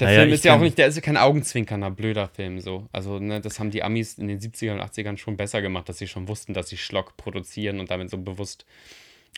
[0.00, 2.88] der Naja, Film ist ja auch nicht, der ist ja kein augenzwinkernder, blöder Film so.
[2.92, 5.98] Also, ne, das haben die Amis in den 70ern und 80ern schon besser gemacht, dass
[5.98, 8.66] sie schon wussten, dass sie Schlock produzieren und damit so bewusst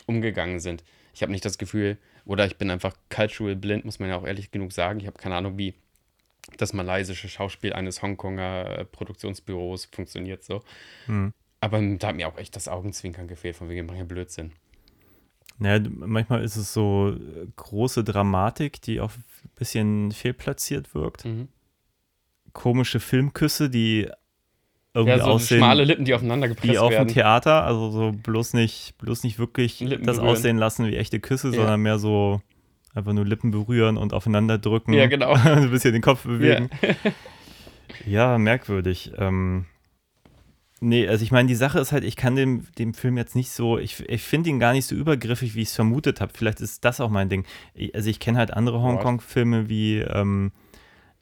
[0.07, 0.85] umgegangen sind.
[1.14, 4.27] Ich habe nicht das Gefühl, oder ich bin einfach cultural blind, muss man ja auch
[4.27, 5.01] ehrlich genug sagen.
[5.01, 5.75] Ich habe keine Ahnung, wie
[6.57, 10.62] das malaysische Schauspiel eines Hongkonger äh, Produktionsbüros funktioniert so.
[11.07, 11.33] Hm.
[11.61, 14.53] Aber da hat mir auch echt das Augenzwinkern gefehlt, von wegen, ja Blödsinn.
[15.62, 21.25] Naja, manchmal ist es so äh, große Dramatik, die auch ein bisschen fehlplatziert wirkt.
[21.25, 21.48] Mhm.
[22.53, 24.09] Komische Filmküsse, die
[24.94, 27.09] irgendwie Ja, so aussehen schmale Lippen, die aufeinander wie gepresst auf dem werden.
[27.09, 27.64] Theater.
[27.64, 30.33] Also so bloß nicht, bloß nicht wirklich Lippen das berühren.
[30.37, 31.55] aussehen lassen wie echte Küsse, Ja.
[31.55, 32.42] sondern mehr so
[32.92, 34.92] einfach nur Lippen berühren und aufeinander drücken.
[34.92, 35.33] Ja, genau.
[35.44, 36.68] ein bisschen den Kopf bewegen.
[38.07, 39.12] Ja, merkwürdig.
[39.18, 39.66] Ähm,
[40.82, 43.50] nee, also ich meine, die Sache ist halt, ich kann dem, dem Film jetzt nicht
[43.50, 46.32] so, ich, ich finde ihn gar nicht so übergriffig, wie ich es vermutet habe.
[46.34, 47.46] Vielleicht ist das auch mein Ding.
[47.74, 50.52] Ich, also ich kenne halt andere Hongkong-Filme wie, ähm,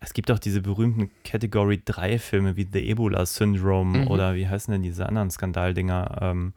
[0.00, 4.08] es gibt auch diese berühmten Category 3 Filme wie The Ebola Syndrome Mhm.
[4.08, 6.18] oder wie heißen denn diese anderen Skandaldinger?
[6.22, 6.54] Ähm,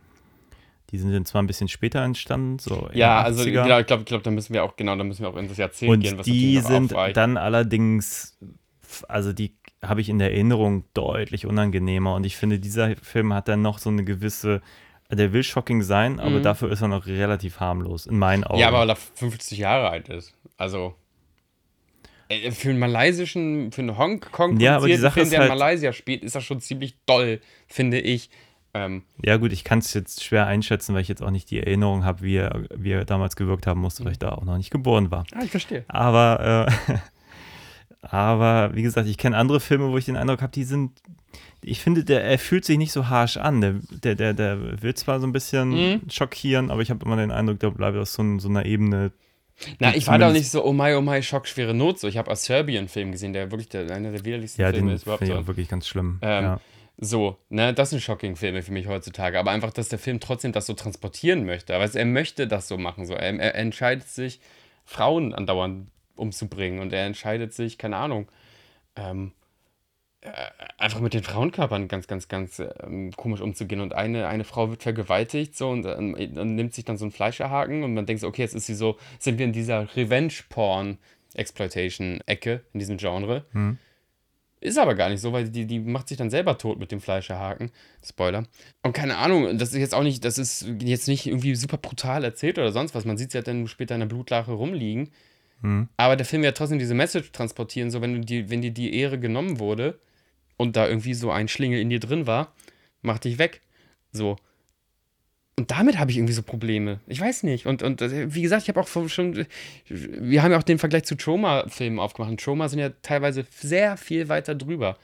[0.92, 3.64] die sind dann zwar ein bisschen später entstanden, so Ja, also 80er.
[3.64, 5.58] genau, ich glaube, glaub, da müssen wir auch, genau, da müssen wir auch in das
[5.58, 8.38] Jahrzehnt Und gehen, was die sind dann allerdings,
[9.08, 12.16] also die habe ich in der Erinnerung deutlich unangenehmer.
[12.16, 14.62] Und ich finde, dieser Film hat dann noch so eine gewisse,
[15.12, 16.44] der will shocking sein, aber Mhm.
[16.44, 18.60] dafür ist er noch relativ harmlos, in meinen Augen.
[18.60, 20.34] Ja, aber weil er 50 Jahre alt ist.
[20.58, 20.96] Also
[22.30, 25.50] äh, für einen malaysischen, für einen Hongkong Ja, aber die Sache Film, ist der in
[25.50, 28.30] halt- Malaysia spielt, ist das schon ziemlich doll, finde ich.
[28.76, 31.60] Ähm, ja, gut, ich kann es jetzt schwer einschätzen, weil ich jetzt auch nicht die
[31.60, 34.58] Erinnerung habe, wie er, wie er damals gewirkt haben musste, weil ich da auch noch
[34.58, 35.26] nicht geboren war.
[35.36, 35.86] ah, ich verstehe.
[35.90, 36.94] Aber, äh,
[38.04, 40.92] aber wie gesagt, ich kenne andere Filme, wo ich den Eindruck habe, die sind,
[41.64, 43.62] ich finde, der, er fühlt sich nicht so harsh an.
[43.62, 46.02] Der, der, der, der will zwar so ein bisschen Mhm.
[46.12, 49.12] schockieren, aber ich habe immer den Eindruck, der bleibt auf so, so einer Ebene.
[49.80, 52.00] Na, ich war da nicht so, oh my, oh my, Schock, schwere Not.
[52.00, 54.90] So, ich habe aus Serbien Film gesehen, der wirklich der, einer der widerlichsten Ja, Filme
[54.90, 55.48] den ist überhaupt ich so.
[55.48, 56.20] wirklich ganz schlimm.
[56.22, 56.60] Ähm, ja.
[56.98, 59.40] So, ne, das sind Shocking-Filme für mich heutzutage.
[59.40, 61.74] Aber einfach, dass der Film trotzdem das so transportieren möchte.
[61.76, 63.06] Aber er möchte das so machen.
[63.06, 63.14] So.
[63.14, 64.40] Er, er entscheidet sich,
[64.86, 66.80] Frauen andauernd umzubringen.
[66.80, 68.32] Und er entscheidet sich, keine Ahnung,
[68.96, 69.34] ähm,
[70.22, 70.32] äh,
[70.78, 73.82] einfach mit den Frauenkörpern ganz, ganz, ganz ähm, komisch umzugehen.
[73.82, 77.12] Und eine, eine Frau wird vergewaltigt so und, ähm, und nimmt sich dann so einen
[77.12, 82.62] Fleischerhaken und man denkt so, okay, jetzt ist sie so, sind wir in dieser Revenge-Porn-Exploitation-Ecke,
[82.72, 83.46] in diesem Genre.
[83.52, 83.78] Hm.
[84.62, 87.02] Ist aber gar nicht so, weil die, die macht sich dann selber tot mit dem
[87.02, 87.70] Fleischerhaken.
[88.02, 88.46] Spoiler.
[88.82, 92.24] Und keine Ahnung, das ist jetzt auch nicht, das ist jetzt nicht irgendwie super brutal
[92.24, 93.04] erzählt oder sonst was.
[93.04, 95.10] Man sieht sie ja dann später in der Blutlache rumliegen.
[95.64, 95.88] Hm.
[95.98, 99.18] Aber der Film wird trotzdem diese Message transportieren, so wenn, die, wenn dir die Ehre
[99.20, 100.00] genommen wurde
[100.58, 102.54] und da irgendwie so ein Schlingel in dir drin war,
[103.02, 103.62] mach dich weg.
[104.12, 104.36] So.
[105.56, 107.00] Und damit habe ich irgendwie so Probleme.
[107.08, 107.66] Ich weiß nicht.
[107.66, 109.46] Und, und äh, wie gesagt, ich habe auch schon.
[109.88, 112.32] Wir haben ja auch den Vergleich zu Trauma-Filmen aufgemacht.
[112.32, 114.98] Und Trauma sind ja teilweise sehr viel weiter drüber.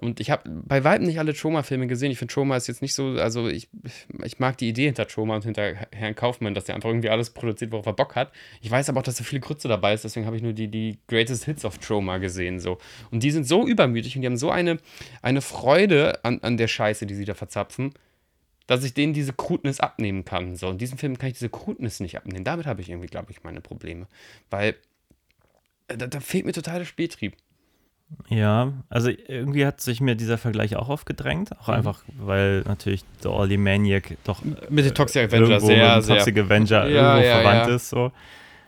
[0.00, 2.10] Und ich habe bei weitem nicht alle Trauma-Filme gesehen.
[2.10, 3.16] Ich finde, Trauma ist jetzt nicht so.
[3.18, 3.68] Also, ich,
[4.24, 7.30] ich mag die Idee hinter Trauma und hinter Herrn Kaufmann, dass er einfach irgendwie alles
[7.30, 8.32] produziert, worauf er Bock hat.
[8.60, 10.04] Ich weiß aber auch, dass da viele Grütze dabei ist.
[10.04, 12.60] Deswegen habe ich nur die, die Greatest Hits of Trauma gesehen.
[12.60, 12.78] So.
[13.10, 14.78] Und die sind so übermütig und die haben so eine,
[15.22, 17.92] eine Freude an, an der Scheiße, die sie da verzapfen
[18.70, 20.54] dass ich denen diese Krutness abnehmen kann.
[20.54, 22.44] So, in diesem Film kann ich diese Krutness nicht abnehmen.
[22.44, 24.06] Damit habe ich irgendwie, glaube ich, meine Probleme.
[24.48, 24.76] Weil
[25.88, 27.34] äh, da, da fehlt mir total der Spieltrieb.
[28.28, 31.50] Ja, also irgendwie hat sich mir dieser Vergleich auch aufgedrängt.
[31.50, 31.56] Mhm.
[31.60, 35.96] Auch einfach, weil natürlich The Oldie Maniac doch Mit den Toxic Avenger irgendwo sehr, mit
[35.96, 36.16] dem sehr.
[36.16, 37.74] Toxic Avenger Ja, irgendwo ja, verwandt ja.
[37.74, 37.88] ist.
[37.88, 38.12] So.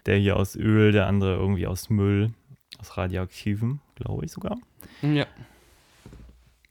[0.07, 2.33] Der hier aus Öl, der andere irgendwie aus Müll,
[2.81, 4.57] aus Radioaktivem, glaube ich sogar.
[5.03, 5.27] Ja.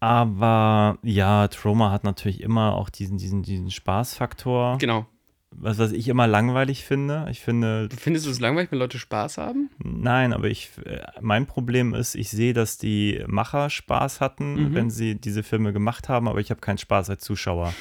[0.01, 5.05] Aber ja, Trauma hat natürlich immer auch diesen, diesen, diesen Spaßfaktor, Genau.
[5.53, 7.27] Was, was ich immer langweilig finde.
[7.29, 9.69] Ich finde, Findest du es langweilig, wenn Leute Spaß haben?
[9.83, 14.73] nein, aber ich, äh, mein Problem ist, ich sehe, dass die Macher Spaß hatten, Mhm.
[14.75, 17.73] wenn sie diese Filme gemacht haben, aber ich habe keinen Spaß als Zuschauer.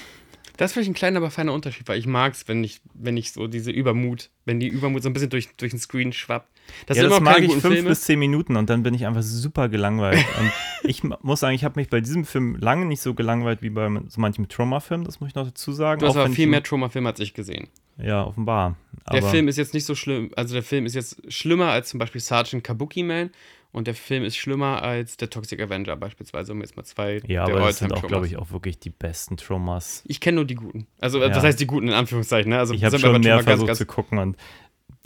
[0.60, 3.16] Das ist vielleicht ein kleiner, aber feiner Unterschied, weil ich mag es, wenn ich, wenn
[3.16, 6.50] ich so diese Übermut, wenn die Übermut so ein bisschen durch, durch den Screen schwappt.
[6.84, 7.88] Das ja, das immer mag ich fünf Filme.
[7.88, 10.22] bis zehn Minuten und dann bin ich einfach super gelangweilt.
[10.38, 13.70] und ich muss sagen, ich habe mich bei diesem Film lange nicht so gelangweilt wie
[13.70, 16.00] bei so manchem Trauma-Film, das muss ich noch dazu sagen.
[16.00, 17.68] Du hast auch aber viel mehr Trauma-Filme als ich gesehen.
[17.96, 18.76] Ja, offenbar.
[19.10, 21.88] Der Aber Film ist jetzt nicht so schlimm, also der Film ist jetzt schlimmer als
[21.88, 23.30] zum Beispiel Sergeant Kabuki Man
[23.72, 27.44] und der Film ist schlimmer als der Toxic Avenger beispielsweise, um jetzt mal zwei ja,
[27.46, 30.02] der aber das sind auch, glaube ich, auch wirklich die besten Traumas.
[30.06, 30.86] Ich kenne nur die guten.
[30.98, 31.30] Also, Ja.
[31.34, 32.50] was heißt die guten in Anführungszeichen?
[32.50, 32.58] Ne?
[32.58, 34.36] Also, Ich habe schon mehr mal ganz, versucht ganz- zu gucken und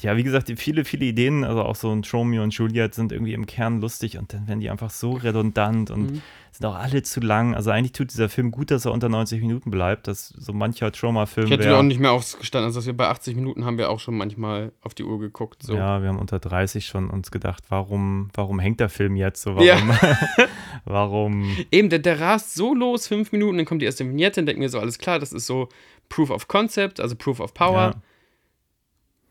[0.01, 3.33] ja, wie gesagt, viele, viele Ideen, also auch so ein Romeo und Juliet sind irgendwie
[3.33, 6.23] im Kern lustig und dann werden die einfach so redundant und Mhm.
[6.51, 7.55] sind auch alle zu lang.
[7.55, 10.91] Also eigentlich tut dieser Film gut, dass er unter 90 Minuten bleibt, dass so mancher
[10.91, 12.67] Trauma-Film Ich hätte wäre- auch nicht mehr aufgestanden.
[12.67, 15.63] Also, dass wir bei 80 Minuten haben wir auch schon manchmal auf die Uhr geguckt.
[15.63, 15.75] So.
[15.77, 19.55] Ja, wir haben unter 30 schon uns gedacht, warum, warum hängt der Film jetzt so?
[19.55, 19.65] Warum?
[19.67, 19.77] Ja.
[20.85, 21.57] warum?
[21.71, 24.63] Eben, der, der rast so los, fünf Minuten, dann kommt die erste Vignette, dann denken
[24.63, 25.69] wir so, alles klar, das ist so
[26.09, 27.93] Proof of Concept, also Proof of Power.
[27.95, 28.03] Ja.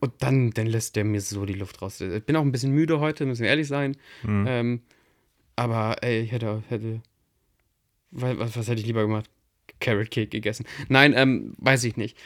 [0.04, 1.98] Und dann, dann lässt der mir so die Luft raus.
[1.98, 3.96] Ich bin auch ein bisschen müde heute, müssen wir ehrlich sein.
[4.22, 4.44] Mhm.
[4.46, 4.82] Ähm,
[5.56, 7.00] aber ey, ich hätte, hätte
[8.10, 9.30] was, was, hätte ich lieber gemacht?
[9.80, 10.66] Carrot Cake gegessen.
[10.88, 12.18] Nein, ähm, weiß ich nicht.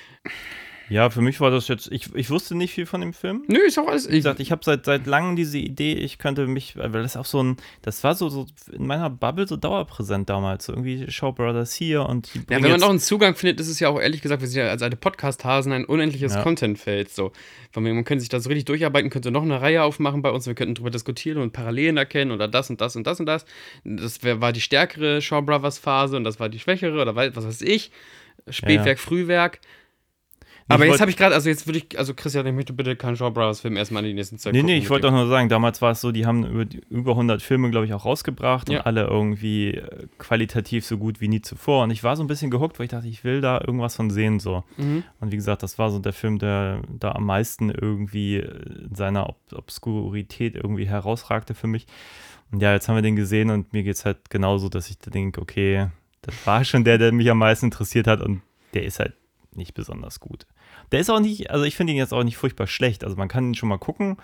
[0.88, 3.44] Ja, für mich war das jetzt, ich, ich wusste nicht viel von dem Film.
[3.46, 4.08] Nö, ist auch alles.
[4.10, 7.26] Wie gesagt, ich habe seit, seit langem diese Idee, ich könnte mich, weil das auch
[7.26, 10.66] so ein, das war so, so in meiner Bubble so dauerpräsent damals.
[10.66, 13.80] So irgendwie Show Brothers hier und Ja, wenn man noch einen Zugang findet, ist es
[13.80, 16.42] ja auch ehrlich gesagt, wir sind ja als alte Podcast-Hasen ein unendliches Ja.
[16.42, 17.10] Content-Feld.
[17.10, 17.32] So.
[17.70, 20.30] Von mir, man könnte sich da so richtig durcharbeiten, könnte noch eine Reihe aufmachen bei
[20.30, 23.26] uns, wir könnten drüber diskutieren und Parallelen erkennen oder das und das und das und
[23.26, 23.44] das.
[23.84, 27.90] Das war die stärkere Shaw Brothers-Phase und das war die schwächere oder was weiß ich.
[28.48, 29.60] Spätwerk, Frühwerk.
[30.68, 32.94] Aber ich jetzt habe ich gerade, also jetzt würde ich, also Christian, ich möchte bitte
[32.94, 35.26] keinen Shaw Brothers-Film erstmal in die nächsten Zeit Nee, gucken nee, ich wollte doch nur
[35.28, 38.68] sagen, damals war es so, die haben über, über 100 Filme, glaube ich, auch rausgebracht
[38.68, 38.80] Ja.
[38.80, 41.84] und alle irgendwie äh, qualitativ so gut wie nie zuvor.
[41.84, 44.10] Und ich war so ein bisschen gehuckt, weil ich dachte, ich will da irgendwas von
[44.10, 44.64] sehen, so.
[44.76, 45.04] Mhm.
[45.20, 49.28] Und wie gesagt, das war so der Film, der da am meisten irgendwie in seiner
[49.28, 51.86] Ob Obskurität irgendwie herausragte für mich.
[52.50, 54.98] Und ja, jetzt haben wir den gesehen und mir geht es halt genauso, dass ich
[54.98, 55.88] da denke, okay,
[56.22, 58.42] das war schon der, der mich am meisten interessiert hat und
[58.74, 59.14] der ist halt
[59.54, 60.46] nicht besonders gut.
[60.92, 63.04] Der ist auch nicht, also ich finde ihn jetzt auch nicht furchtbar schlecht.
[63.04, 64.16] Also man kann ihn schon mal gucken,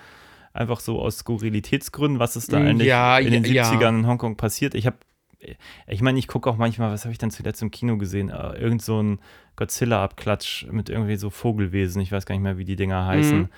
[0.53, 4.07] einfach so aus Skurrilitätsgründen, was ist da Mm, eigentlich ja, in den ja, 70ern in
[4.07, 4.75] Hongkong passiert.
[4.75, 4.97] Ich habe,
[5.87, 8.31] ich meine, ich gucke auch manchmal, was habe ich denn zuletzt im Kino gesehen?
[8.31, 9.21] Äh, irgend so ein
[9.57, 13.39] Godzilla-Abklatsch mit irgendwie so Vogelwesen, ich weiß gar nicht mehr, wie die Dinger heißen.
[13.39, 13.49] Mhm.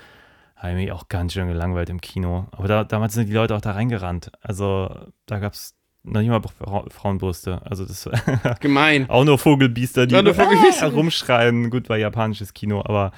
[0.57, 2.47] Habe ich mich auch ganz schön gelangweilt im Kino.
[2.51, 4.33] Aber da, damals sind die Leute auch da reingerannt.
[4.41, 4.91] Also
[5.27, 5.76] da gab es
[6.07, 7.61] noch nicht mal Fra Frauenbrüste.
[7.65, 8.09] Also das
[8.61, 9.11] Gemein.
[9.11, 10.89] auch nur Vogelbiester, die nur Vogelbiester.
[10.93, 11.69] rumschreien.
[11.71, 13.13] Gut, war japanisches Kino, aber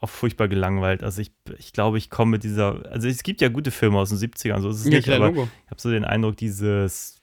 [0.00, 1.02] auch furchtbar gelangweilt.
[1.02, 4.08] Also ich, ich glaube, ich komme mit dieser, also es gibt ja gute Filme aus
[4.08, 5.48] den 70ern, so ist es Ja, nicht, aber Logo.
[5.64, 7.18] ich habe so den Eindruck, dieses,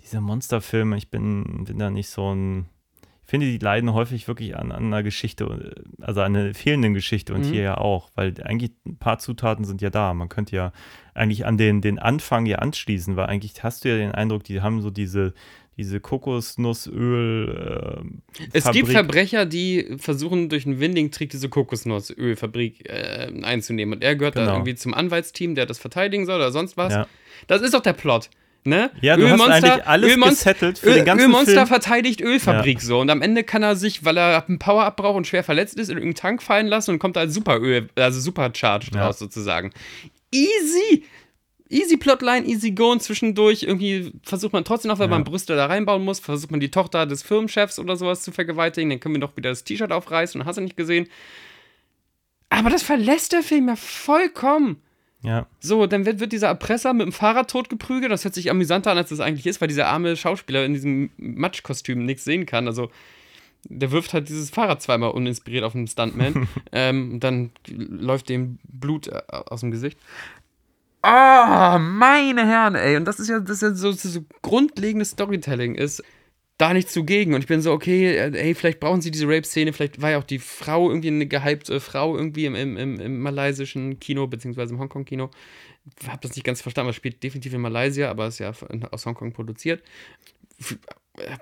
[0.00, 2.66] diese Monsterfilme, ich bin, bin da nicht so ein,
[3.26, 7.46] finde, die leiden häufig wirklich an, an einer Geschichte, also an einer fehlenden Geschichte und
[7.46, 7.52] Mhm.
[7.52, 10.12] hier ja auch, weil eigentlich ein paar Zutaten sind ja da.
[10.14, 10.72] Man könnte ja
[11.14, 14.60] eigentlich an den, den Anfang ja anschließen, weil eigentlich hast du ja den Eindruck, die
[14.60, 15.32] haben so diese,
[15.76, 18.04] diese Kokosnussöl.
[18.42, 18.88] Äh, Es gibt.
[18.88, 23.94] Verbrecher, die versuchen durch einen Winding-Trick diese Kokosnussölfabrik äh, einzunehmen.
[23.94, 24.54] Und er gehört da Genau.
[24.56, 26.92] irgendwie zum Anwaltsteam, der das verteidigen soll oder sonst was.
[26.92, 27.06] Ja.
[27.46, 28.30] Das ist doch der Plot.
[28.66, 28.90] Ne?
[29.02, 31.66] Ja, du hast eigentlich alles Ölmonster- gesettelt für Öl, den ganzen Ölmonster Film.
[31.66, 32.98] verteidigt Ölfabrik so.
[33.00, 35.90] Und am Ende kann er sich, weil er einen Power-Up braucht und schwer verletzt ist,
[35.90, 39.04] in irgendeinen Tank fallen lassen und kommt da als Superöl, also Supercharged Ja.
[39.06, 39.70] raus sozusagen.
[40.32, 41.04] Easy!
[41.68, 45.16] Easy Plotline, easy go und zwischendurch irgendwie versucht man trotzdem noch, wenn Ja.
[45.16, 48.88] man Brüste da reinbauen muss, versucht man die Tochter des Firmenchefs oder sowas zu vergewaltigen,
[48.90, 51.08] dann können wir doch wieder das T-Shirt aufreißen und hast du nicht gesehen.
[52.50, 54.80] Aber das verlässt der Film ja vollkommen.
[55.24, 58.12] Ja, So, dann wird, wird dieser Erpresser mit dem Fahrrad totgeprügelt.
[58.12, 61.10] Das hört sich amüsanter an, als das eigentlich ist, weil dieser arme Schauspieler in diesem
[61.16, 62.66] Matschkostüm nichts sehen kann.
[62.68, 62.90] Also,
[63.64, 66.46] der wirft halt dieses Fahrrad zweimal uninspiriert auf einen Stuntman.
[66.72, 69.98] ähm, und dann läuft dem Blut äh, aus dem Gesicht.
[71.00, 72.98] Ah, meine Herren, ey.
[72.98, 76.02] Und das ist ja, das ist ja so, so grundlegendes Storytelling ist
[76.58, 77.34] da nicht zugegen.
[77.34, 80.18] Und ich bin so, okay, äh, ey, vielleicht brauchen sie diese Rape-Szene, vielleicht war ja
[80.18, 84.74] auch die Frau irgendwie eine gehypte Frau irgendwie im, im, im, im malaysischen Kino, beziehungsweise
[84.74, 85.30] im Hongkong-Kino.
[86.00, 88.52] Ich habe das nicht ganz verstanden, was spielt definitiv in Malaysia, aber ist ja
[88.90, 89.82] aus Hongkong produziert.
[90.58, 90.78] F-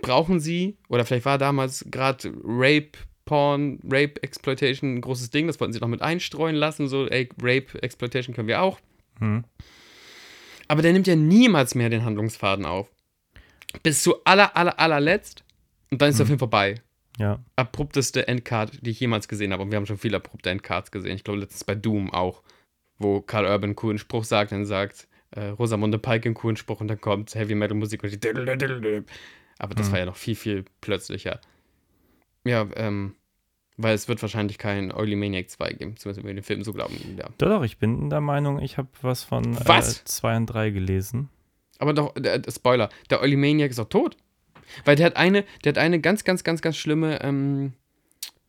[0.02, 2.92] Brauchen sie, oder vielleicht war damals gerade Rape,
[3.24, 7.28] Porn, Rape, Exploitation ein großes Ding, das wollten sie noch mit einstreuen lassen, so, ey,
[7.40, 8.80] Rape, Exploitation können wir auch.
[9.18, 9.44] Hm.
[10.68, 12.90] Aber der nimmt ja niemals mehr den Handlungsfaden auf.
[13.82, 15.44] Bis zu aller, aller, allerletzt.
[15.90, 16.76] Und dann ist der Film vorbei.
[17.18, 17.40] ja.
[17.56, 19.62] Abrupteste Endcard, die ich jemals gesehen habe.
[19.62, 21.16] Und wir haben schon viele abrupte Endcards gesehen.
[21.16, 22.42] Ich glaube, letztens bei Doom auch.
[22.98, 26.80] Wo Karl Urban einen coolen Spruch sagt, dann sagt äh, Rosamunde Pike einen coolen Spruch
[26.80, 29.02] und dann kommt Heavy Metal Musik und die.
[29.58, 31.40] Aber das war ja noch viel, viel plötzlicher.
[32.44, 33.14] Ja, ähm,
[33.76, 36.72] weil es wird wahrscheinlich kein Oily Maniac 2 geben, zumindest wenn wir den Film so
[36.72, 36.96] glauben.
[37.18, 37.28] Ja.
[37.38, 40.04] Doch, doch, ich bin der Meinung, ich habe was von Was?
[40.04, 41.28] 2 und 3 gelesen.
[41.82, 44.16] Aber doch, der, der Spoiler, der Oily Maniac ist auch tot.
[44.84, 47.72] Weil der hat eine, der hat eine ganz, ganz, ganz, ganz schlimme ähm,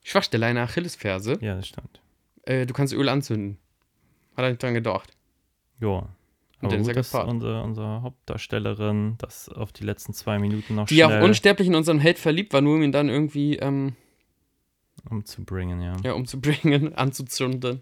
[0.04, 1.40] Schwachstelle, eine Achillesferse.
[1.42, 2.00] Ja, das stimmt.
[2.44, 3.58] Äh, du kannst Öl anzünden.
[4.38, 5.10] Hat er nicht dran gedacht.
[5.82, 6.08] Ja.
[6.62, 11.20] Aber gut, dass unsere, unsere Hauptdarstellerin das auf die letzten zwei Minuten noch Die schnell
[11.20, 13.96] auch unsterblich in unseren Held verliebt war, nur um ihn dann irgendwie ähm,
[15.10, 15.96] umzubringen, ja.
[16.04, 17.82] ja, umzubringen, anzuzünden.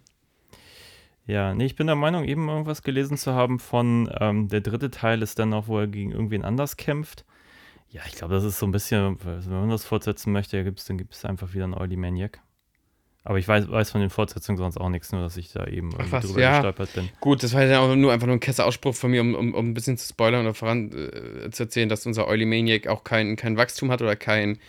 [1.32, 4.92] Ja, nee, ich bin der Meinung, eben irgendwas gelesen zu haben von, ähm, der dritte
[4.92, 7.24] Teil ist dann noch, wo er gegen irgendwen anders kämpft.
[7.90, 10.98] Ja, ich glaube, das ist so ein bisschen, wenn man das fortsetzen möchte, gibt's, dann
[10.98, 12.42] gibt es einfach wieder einen Oily Maniac.
[13.24, 15.92] Aber ich weiß, weiß von den Fortsetzungen sonst auch nichts, nur dass ich da eben
[15.92, 16.52] irgendwie was, drüber ja.
[16.56, 17.10] gestolpert bin.
[17.22, 19.70] Gut, das war dann auch nur einfach nur ein Kesserausspruch von mir, um, um, um
[19.70, 23.38] ein bisschen zu spoilern oder voran äh, zu erzählen, dass unser Oily Maniac auch kein,
[23.38, 24.60] kein Wachstum hat oder kein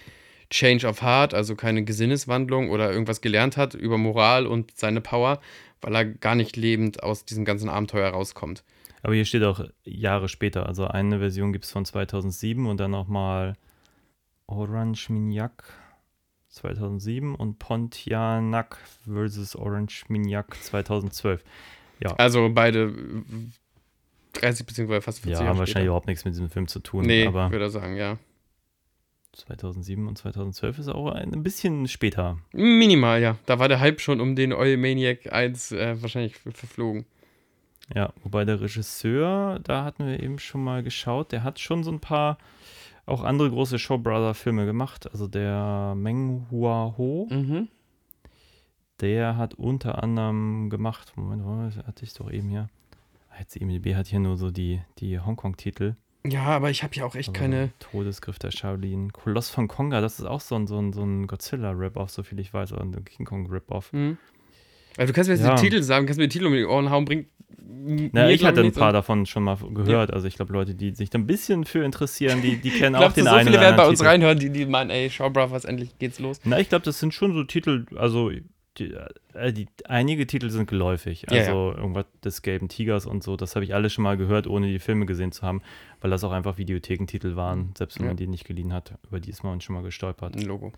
[0.51, 5.41] Change of Heart, also keine Gesinneswandlung oder irgendwas gelernt hat über Moral und seine Power,
[5.83, 8.65] weil er gar nicht lebend aus diesem ganzen Abenteuer rauskommt.
[9.03, 10.67] Aber hier steht auch Jahre später.
[10.67, 13.55] Also eine Version gibt es von 2007 und dann nochmal
[14.47, 15.65] Orange Mignac
[16.51, 21.43] 2007 und Pontianak versus Orange Mignac 2012.
[22.01, 25.01] Ja, Also beide äh, 30 bzw.
[25.01, 25.87] fast 40 ja Jahre haben wahrscheinlich später.
[25.87, 27.05] überhaupt nichts mit diesem Film zu tun.
[27.05, 28.19] Nee, aber würde sagen, ja.
[29.33, 32.39] 2007 und 2012 ist auch ein bisschen später.
[32.53, 33.37] Minimal, ja.
[33.47, 37.07] Da war der Hype schon um den Oil Maniac 1 äh, wahrscheinlich ver- verflogen.
[37.95, 41.91] Ja, wobei der Regisseur, da hatten wir eben schon mal geschaut, der hat schon so
[41.91, 42.39] ein paar
[43.07, 45.11] auch andere große Showbrother-Filme gemacht.
[45.11, 47.69] Also der Meng Hua Ho, Mhm.
[49.01, 51.45] der hat unter anderem gemacht, Moment,
[51.87, 52.69] hatte ich doch eben hier.
[53.31, 55.95] Ah, Jetzt IMDb hat hier nur so die, die Hongkong-Titel.
[56.25, 57.71] Ja, aber ich habe ja auch echt Also keine.
[57.81, 59.13] Todesgriff der Shaolin.
[59.13, 62.39] Koloss von Konga, das ist auch so ein, so ein, so ein Godzilla-Rip-Off, so viel
[62.39, 63.93] ich weiß, oder ein King Kong-Rip-Off.
[63.93, 64.19] Mhm.
[64.97, 65.55] Also du kannst mir jetzt Ja.
[65.55, 67.27] den Titel sagen, kannst mir den Titel um die Ohren hauen, bringt.
[68.13, 70.13] Na, ich hatte ein paar davon schon mal gehört.
[70.13, 73.01] Also ich glaube, Leute, die sich da ein bisschen für interessieren, die, die kennen auch
[73.01, 74.09] Glaubst du, den so einen viele oder werden bei uns Titel.
[74.11, 76.39] reinhören, die, die meinen, ey, schau, Brothers, endlich geht's los.
[76.45, 78.31] Na, ich glaube, das sind schon so Titel, also
[78.79, 78.95] die,
[79.35, 81.27] äh, die, einige Titel sind geläufig.
[81.31, 84.47] Ja, Also irgendwas des Gelben Tigers und so, das habe ich alles schon mal gehört,
[84.47, 85.63] ohne die Filme gesehen zu haben,
[86.01, 88.11] weil das auch einfach Videothekentitel waren, selbst wenn Ja.
[88.11, 88.95] man die nicht geliehen hat.
[89.09, 90.37] Über die ist man schon mal gestolpert.
[90.37, 90.73] Ein Logo.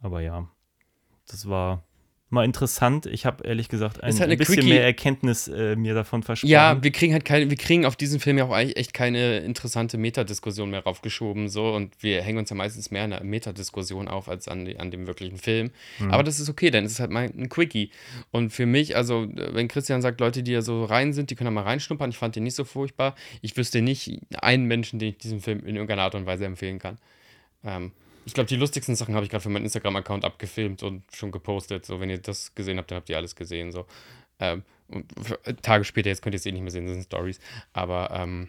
[0.00, 0.48] Aber ja,
[1.28, 1.82] das war
[2.30, 3.06] mal interessant.
[3.06, 6.50] Ich habe ehrlich gesagt ein halt bisschen Quickie- mehr Erkenntnis äh, mir davon versprochen.
[6.50, 9.38] Ja, wir kriegen halt keine, wir kriegen auf diesen Film ja auch eigentlich echt keine
[9.38, 14.08] interessante Metadiskussion mehr raufgeschoben, so und wir hängen uns ja meistens mehr an der Metadiskussion
[14.08, 15.70] auf als an, die, an dem wirklichen Film.
[16.10, 17.90] Aber das ist okay, denn es ist halt mal ein Quickie.
[18.32, 21.46] Und für mich, also, wenn Christian sagt, Leute, die da so rein sind, die können
[21.46, 23.14] da mal reinschnuppern, ich fand den nicht so furchtbar.
[23.42, 26.78] Ich wüsste nicht einen Menschen, den ich diesen Film in irgendeiner Art und Weise empfehlen
[26.80, 26.98] kann.
[27.64, 27.92] Ähm,
[28.24, 31.84] ich glaube, die lustigsten Sachen habe ich gerade für meinen Instagram-Account abgefilmt und schon gepostet.
[31.84, 33.72] So, wenn ihr das gesehen habt, dann habt ihr alles gesehen.
[33.72, 33.86] So.
[34.38, 37.04] Ähm, und f- Tage später, jetzt könnt ihr es eh nicht mehr sehen, das sind
[37.04, 37.38] Stories.
[37.72, 38.48] Aber ähm,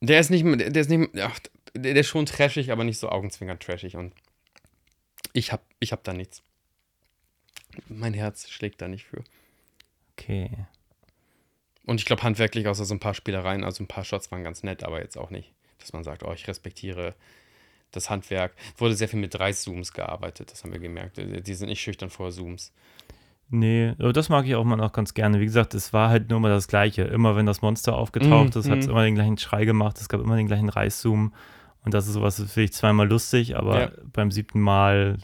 [0.00, 1.38] der ist nicht, der ist nicht, ach,
[1.74, 3.96] der, der ist schon trashig, aber nicht so augenzwinkernd trashig.
[3.96, 4.14] Und
[5.32, 6.42] ich hab, ich hab da nichts.
[7.88, 9.22] Mein Herz schlägt da nicht für.
[10.16, 10.50] Okay.
[11.84, 14.62] Und ich glaube, handwerklich, außer so ein paar Spielereien, also ein paar Shots waren ganz
[14.62, 17.14] nett, aber jetzt auch nicht, dass man sagt, oh, ich respektiere
[17.92, 18.52] das Handwerk.
[18.76, 21.16] Wurde sehr viel mit drei Zooms gearbeitet, das haben wir gemerkt.
[21.18, 22.72] Die sind nicht schüchtern vor Zooms.
[23.50, 25.40] Nee, aber das mag ich auch mal noch ganz gerne.
[25.40, 27.02] Wie gesagt, es war halt nur mal das Gleiche.
[27.04, 28.92] Immer wenn das Monster aufgetaucht Mhm, ist, hat es mhm.
[28.92, 29.98] immer den gleichen Schrei gemacht.
[29.98, 31.32] Es gab immer den gleichen Reißzoom.
[31.84, 33.90] Und das ist sowas, das finde ich zweimal lustig, aber Ja.
[34.12, 35.16] beim siebten Mal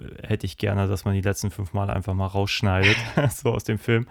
[0.00, 2.96] äh, hätte ich gerne, dass man die letzten fünf Mal einfach mal rausschneidet,
[3.30, 4.08] so aus dem Film.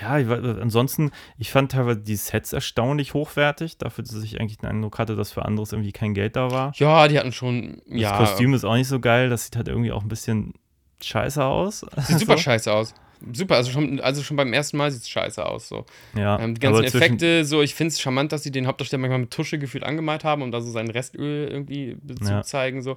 [0.00, 4.58] Ja, ich, war- ansonsten, ich fand teilweise die Sets erstaunlich hochwertig, dafür, dass ich eigentlich
[4.58, 6.72] den Eindruck hatte, dass für anderes irgendwie kein Geld da war.
[6.76, 9.68] Ja, die hatten schon, Das ja, Kostüm ist auch nicht so geil, das sieht halt
[9.68, 10.54] irgendwie auch ein bisschen
[11.02, 11.80] scheiße aus.
[12.06, 12.42] sieht super So.
[12.42, 12.94] scheiße aus.
[13.34, 15.68] Super, also schon, also schon beim ersten Mal sieht es scheiße aus.
[15.68, 15.84] So.
[16.16, 19.18] Ja, Ähm, die ganzen Effekte, so, ich finde es charmant, dass sie den Hauptdarsteller manchmal
[19.20, 22.42] mit Tusche gefühlt angemalt haben, um da so sein Restöl irgendwie zu Ja.
[22.42, 22.80] zeigen.
[22.80, 22.96] So.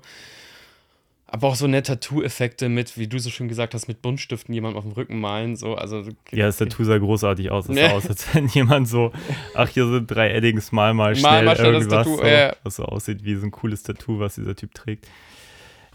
[1.36, 4.78] Aber auch so nette Tattoo-Effekte mit, wie du so schön gesagt hast, mit Buntstiften jemanden
[4.78, 5.56] auf dem Rücken malen.
[5.56, 5.74] So.
[5.74, 7.66] Also, Ja, das Tattoo sah großartig aus.
[7.66, 7.88] Das Nee.
[7.88, 9.12] sah aus, als wenn jemand so,
[9.56, 12.24] ach, hier sind drei Eddings, mal mal Mal schnell mal schnell das irgendwas, Tattoo, so,
[12.28, 12.56] ja.
[12.62, 15.08] was so aussieht wie so ein cooles Tattoo, was dieser Typ trägt.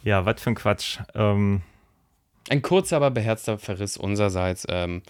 [0.03, 0.98] Ja, was für ein Quatsch.
[1.14, 1.62] Ähm,
[2.51, 4.66] Ein kurzer, aber beherzter Verriss unsererseits.
[4.68, 5.03] Ähm,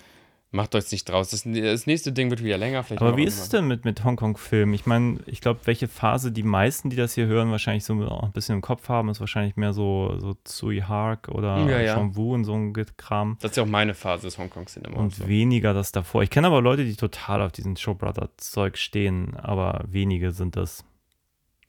[0.50, 1.30] macht euch nicht draus.
[1.30, 2.82] Das, das nächste Ding wird wieder länger.
[2.82, 4.74] Vielleicht aber wie ist es denn mit, mit Hongkong-Filmen?
[4.74, 8.32] Ich meine, ich glaube, welche Phase die meisten, die das hier hören, wahrscheinlich so ein
[8.32, 11.94] bisschen im Kopf haben, ist wahrscheinlich mehr so, so Tsui Hark oder Ja, ja.
[11.94, 13.36] Sean Wu und so ein Kram.
[13.40, 14.96] Das ist ja auch meine Phase des Hongkong-Cinema.
[14.96, 15.28] Und so.
[15.28, 16.22] weniger das davor.
[16.22, 20.84] Ich kenne aber Leute, die total auf diesen Showbrother-Zeug stehen, aber wenige sind das.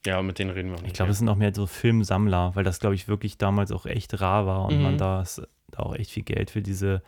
[0.06, 0.92] Ja, mit denen reden wir auch nicht.
[0.92, 3.84] Ich glaube, es sind auch mehr so Filmsammler, weil das, glaube ich, wirklich damals auch
[3.84, 4.82] echt rar war und Mhm.
[4.82, 5.22] man da,
[5.70, 7.02] da auch echt viel Geld für diese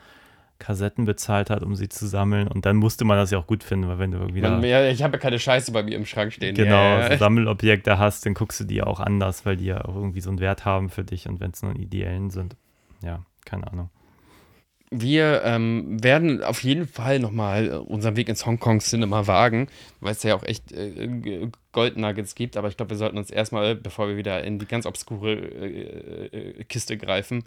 [0.63, 2.47] Kassetten bezahlt hat, um sie zu sammeln.
[2.47, 4.69] Und dann musste man das ja auch gut finden, weil wenn du irgendwie Man, da
[4.69, 6.55] ja, ich habe ja keine Scheiße bei mir im Schrank stehen.
[6.55, 7.19] genau Ja, so ja.
[7.19, 10.39] Sammelobjekte hast, dann guckst du die auch anders, weil die ja auch irgendwie so einen
[10.39, 12.57] Wert haben für dich und wenn es nur ideellen sind.
[13.03, 13.91] Ja, keine Ahnung.
[14.95, 19.69] Wir ähm, werden auf jeden Fall nochmal unseren Weg ins Hongkong-Cinema wagen,
[20.01, 22.57] weil es ja auch echt äh, Goldnuggets gibt.
[22.57, 26.27] Aber ich glaube, wir sollten uns erstmal, bevor wir wieder in die ganz obskure äh,
[26.27, 27.45] äh, Kiste greifen,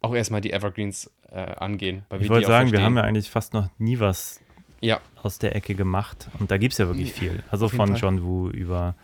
[0.00, 2.04] auch erstmal die Evergreens äh, angehen.
[2.20, 4.40] Ich wollte sagen, wir haben ja eigentlich fast noch nie was
[4.80, 6.28] Ja, aus der Ecke gemacht.
[6.38, 7.42] Und da gibt es ja wirklich viel.
[7.50, 7.96] Also von Fall.
[7.98, 8.94] John Woo über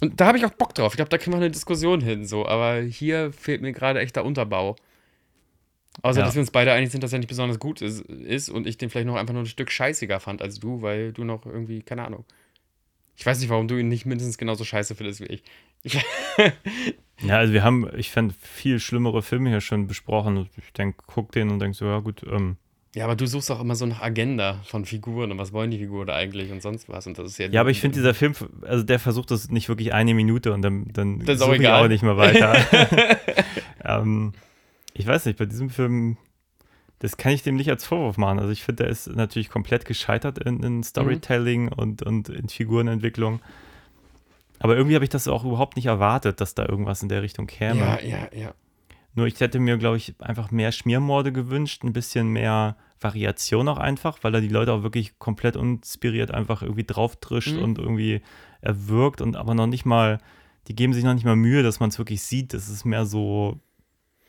[0.00, 0.94] und da habe ich auch Bock drauf.
[0.94, 2.24] Ich glaube, da kriegen wir eine Diskussion hin.
[2.24, 2.46] So.
[2.46, 4.76] Aber hier fehlt mir gerade echt der Unterbau.
[6.02, 6.24] Außer, Ja.
[6.26, 8.78] dass wir uns beide einig sind, dass er nicht besonders gut ist, ist und ich
[8.78, 11.82] den vielleicht noch einfach nur ein Stück scheißiger fand als du, weil du noch irgendwie,
[11.82, 12.24] keine Ahnung.
[13.16, 15.42] Ich weiß nicht, warum du ihn nicht mindestens genauso scheiße findest wie ich.
[15.82, 15.98] ich
[17.22, 20.48] Ja, also wir haben, ich fand viel schlimmere Filme hier schon besprochen.
[20.58, 22.56] Ich denke, guck den und denk so, ja gut, ähm,
[22.94, 25.78] ja, aber du suchst auch immer so nach Agenda von Figuren und was wollen die
[25.78, 27.08] Figuren eigentlich und sonst was.
[27.08, 29.68] Und das ist ja, ja, aber ich finde, dieser Film, also der versucht das nicht
[29.68, 31.84] wirklich eine Minute und dann, dann Das ist auch egal.
[31.84, 32.56] auch nicht mehr weiter.
[33.84, 34.32] ähm,
[34.92, 36.18] ich weiß nicht, bei diesem Film,
[37.00, 38.38] das kann ich dem nicht als Vorwurf machen.
[38.38, 43.40] Also ich finde, der ist natürlich komplett gescheitert in, in Storytelling und, und in Figurenentwicklung.
[44.60, 47.46] Aber irgendwie habe ich das auch überhaupt nicht erwartet, dass da irgendwas in der Richtung
[47.46, 47.80] käme.
[47.80, 48.54] Ja, ja, ja.
[49.14, 53.78] Nur ich hätte mir, glaube ich, einfach mehr Schmiermorde gewünscht, ein bisschen mehr Variation auch
[53.78, 57.62] einfach, weil er die Leute auch wirklich komplett inspiriert einfach irgendwie draufdrischt Mhm.
[57.62, 58.22] und irgendwie
[58.60, 60.18] erwürgt und aber noch nicht mal,
[60.68, 62.54] die geben sich noch nicht mal Mühe, dass man es wirklich sieht.
[62.54, 63.60] Es ist mehr so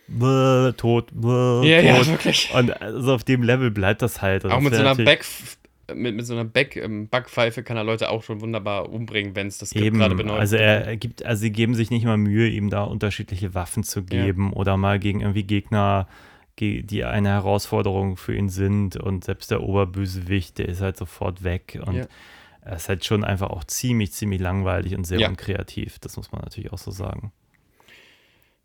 [0.08, 2.08] bäh, tot, bäh, Ja, ja, tot.
[2.08, 2.51] wirklich.
[2.53, 4.45] Und also auf dem Level bleibt das halt.
[4.45, 5.26] Und Auch das mit so einer Back,
[5.93, 9.47] mit, mit so einer Back, ähm, Backpfeife kann er Leute auch schon wunderbar umbringen, wenn
[9.47, 10.39] es das Eben, gerade benutzt.
[10.39, 14.03] also er, gibt, also sie geben sich nicht mal Mühe, ihm da unterschiedliche Waffen zu
[14.03, 16.08] geben oder mal gegen irgendwie Gegner,
[16.56, 21.43] ge- die eine Herausforderung für ihn sind und selbst der Oberbösewicht, der ist halt sofort
[21.43, 22.06] weg und Ja.
[22.62, 25.28] er ist halt schon einfach auch ziemlich, ziemlich langweilig und sehr Ja.
[25.30, 27.32] unkreativ, das muss man natürlich auch so sagen.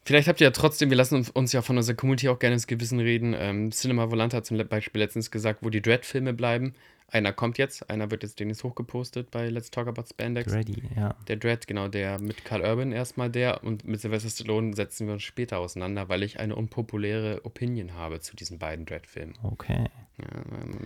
[0.05, 2.66] Vielleicht habt ihr ja trotzdem, wir lassen uns, ja von unserer Community auch gerne ins
[2.66, 3.34] Gewissen reden.
[3.36, 6.74] Ähm, Cinema Volante hat zum Beispiel letztens gesagt, wo die Dread-Filme bleiben.
[7.12, 10.53] Einer kommt jetzt, einer wird jetzt demnächst hochgepostet bei Let's Talk About Spandex.
[10.53, 11.16] Ready, ja.
[11.26, 15.14] Der Dread, genau, der mit Carl Urban erstmal der und mit Sylvester Stallone setzen wir
[15.14, 19.34] uns später auseinander, weil ich eine unpopuläre Opinion habe zu diesen beiden Dread-Filmen.
[19.42, 19.86] Okay.
[20.18, 20.24] Ja,
[20.62, 20.78] ähm,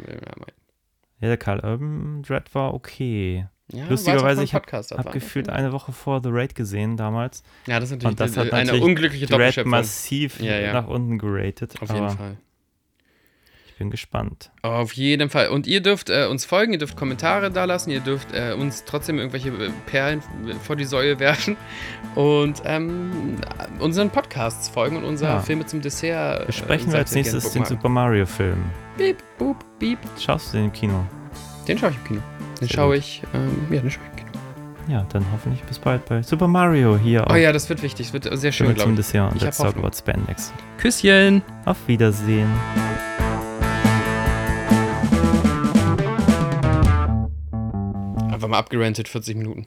[1.20, 3.46] Ja, der Karl Urban Dread war okay.
[3.72, 7.90] Ja, Lustigerweise, ich habe hab gefühlt eine Woche vor The Raid gesehen damals Ja, das
[7.90, 9.70] ist natürlich und das hat eine natürlich unglückliche Dread Doppelschöpfung.
[9.70, 10.72] massiv Ja, ja.
[10.74, 12.36] nach unten geratet, Auf jeden Fall.
[13.66, 14.50] ich bin gespannt.
[14.62, 15.48] Auf jeden Fall.
[15.48, 18.84] Und ihr dürft äh, uns folgen, ihr dürft Kommentare da lassen, ihr dürft äh, uns
[18.84, 20.22] trotzdem irgendwelche äh, Perlen
[20.62, 21.56] vor die Säule werfen
[22.14, 23.36] und ähm,
[23.80, 25.40] unseren Podcasts folgen und unser Ja.
[25.40, 26.42] Filme zum Dessert.
[26.42, 27.64] äh, Besprechen wir Seite als nächstes den.
[27.64, 28.62] Super Mario Film.
[28.98, 29.98] Beep, boop, beep.
[30.20, 31.04] Schaust du den im Kino?
[31.66, 32.20] Den schaue ich im Kino.
[32.64, 34.24] Den Sehr schaue ich, ähm, ja, den schaue ich.
[34.90, 38.12] Ja, dann hoffentlich bis bald bei Super Mario hier Oh ja, das wird wichtig, es
[38.14, 38.96] wird sehr schön, glaube ich.
[38.96, 39.84] Dessert und Ich Let's Talk Hoffnung.
[39.84, 40.52] About Spandex.
[40.78, 41.42] Küsschen!
[41.66, 42.50] Auf Wiedersehen.
[48.30, 49.66] Einfach mal abgerantet, 40 Minuten.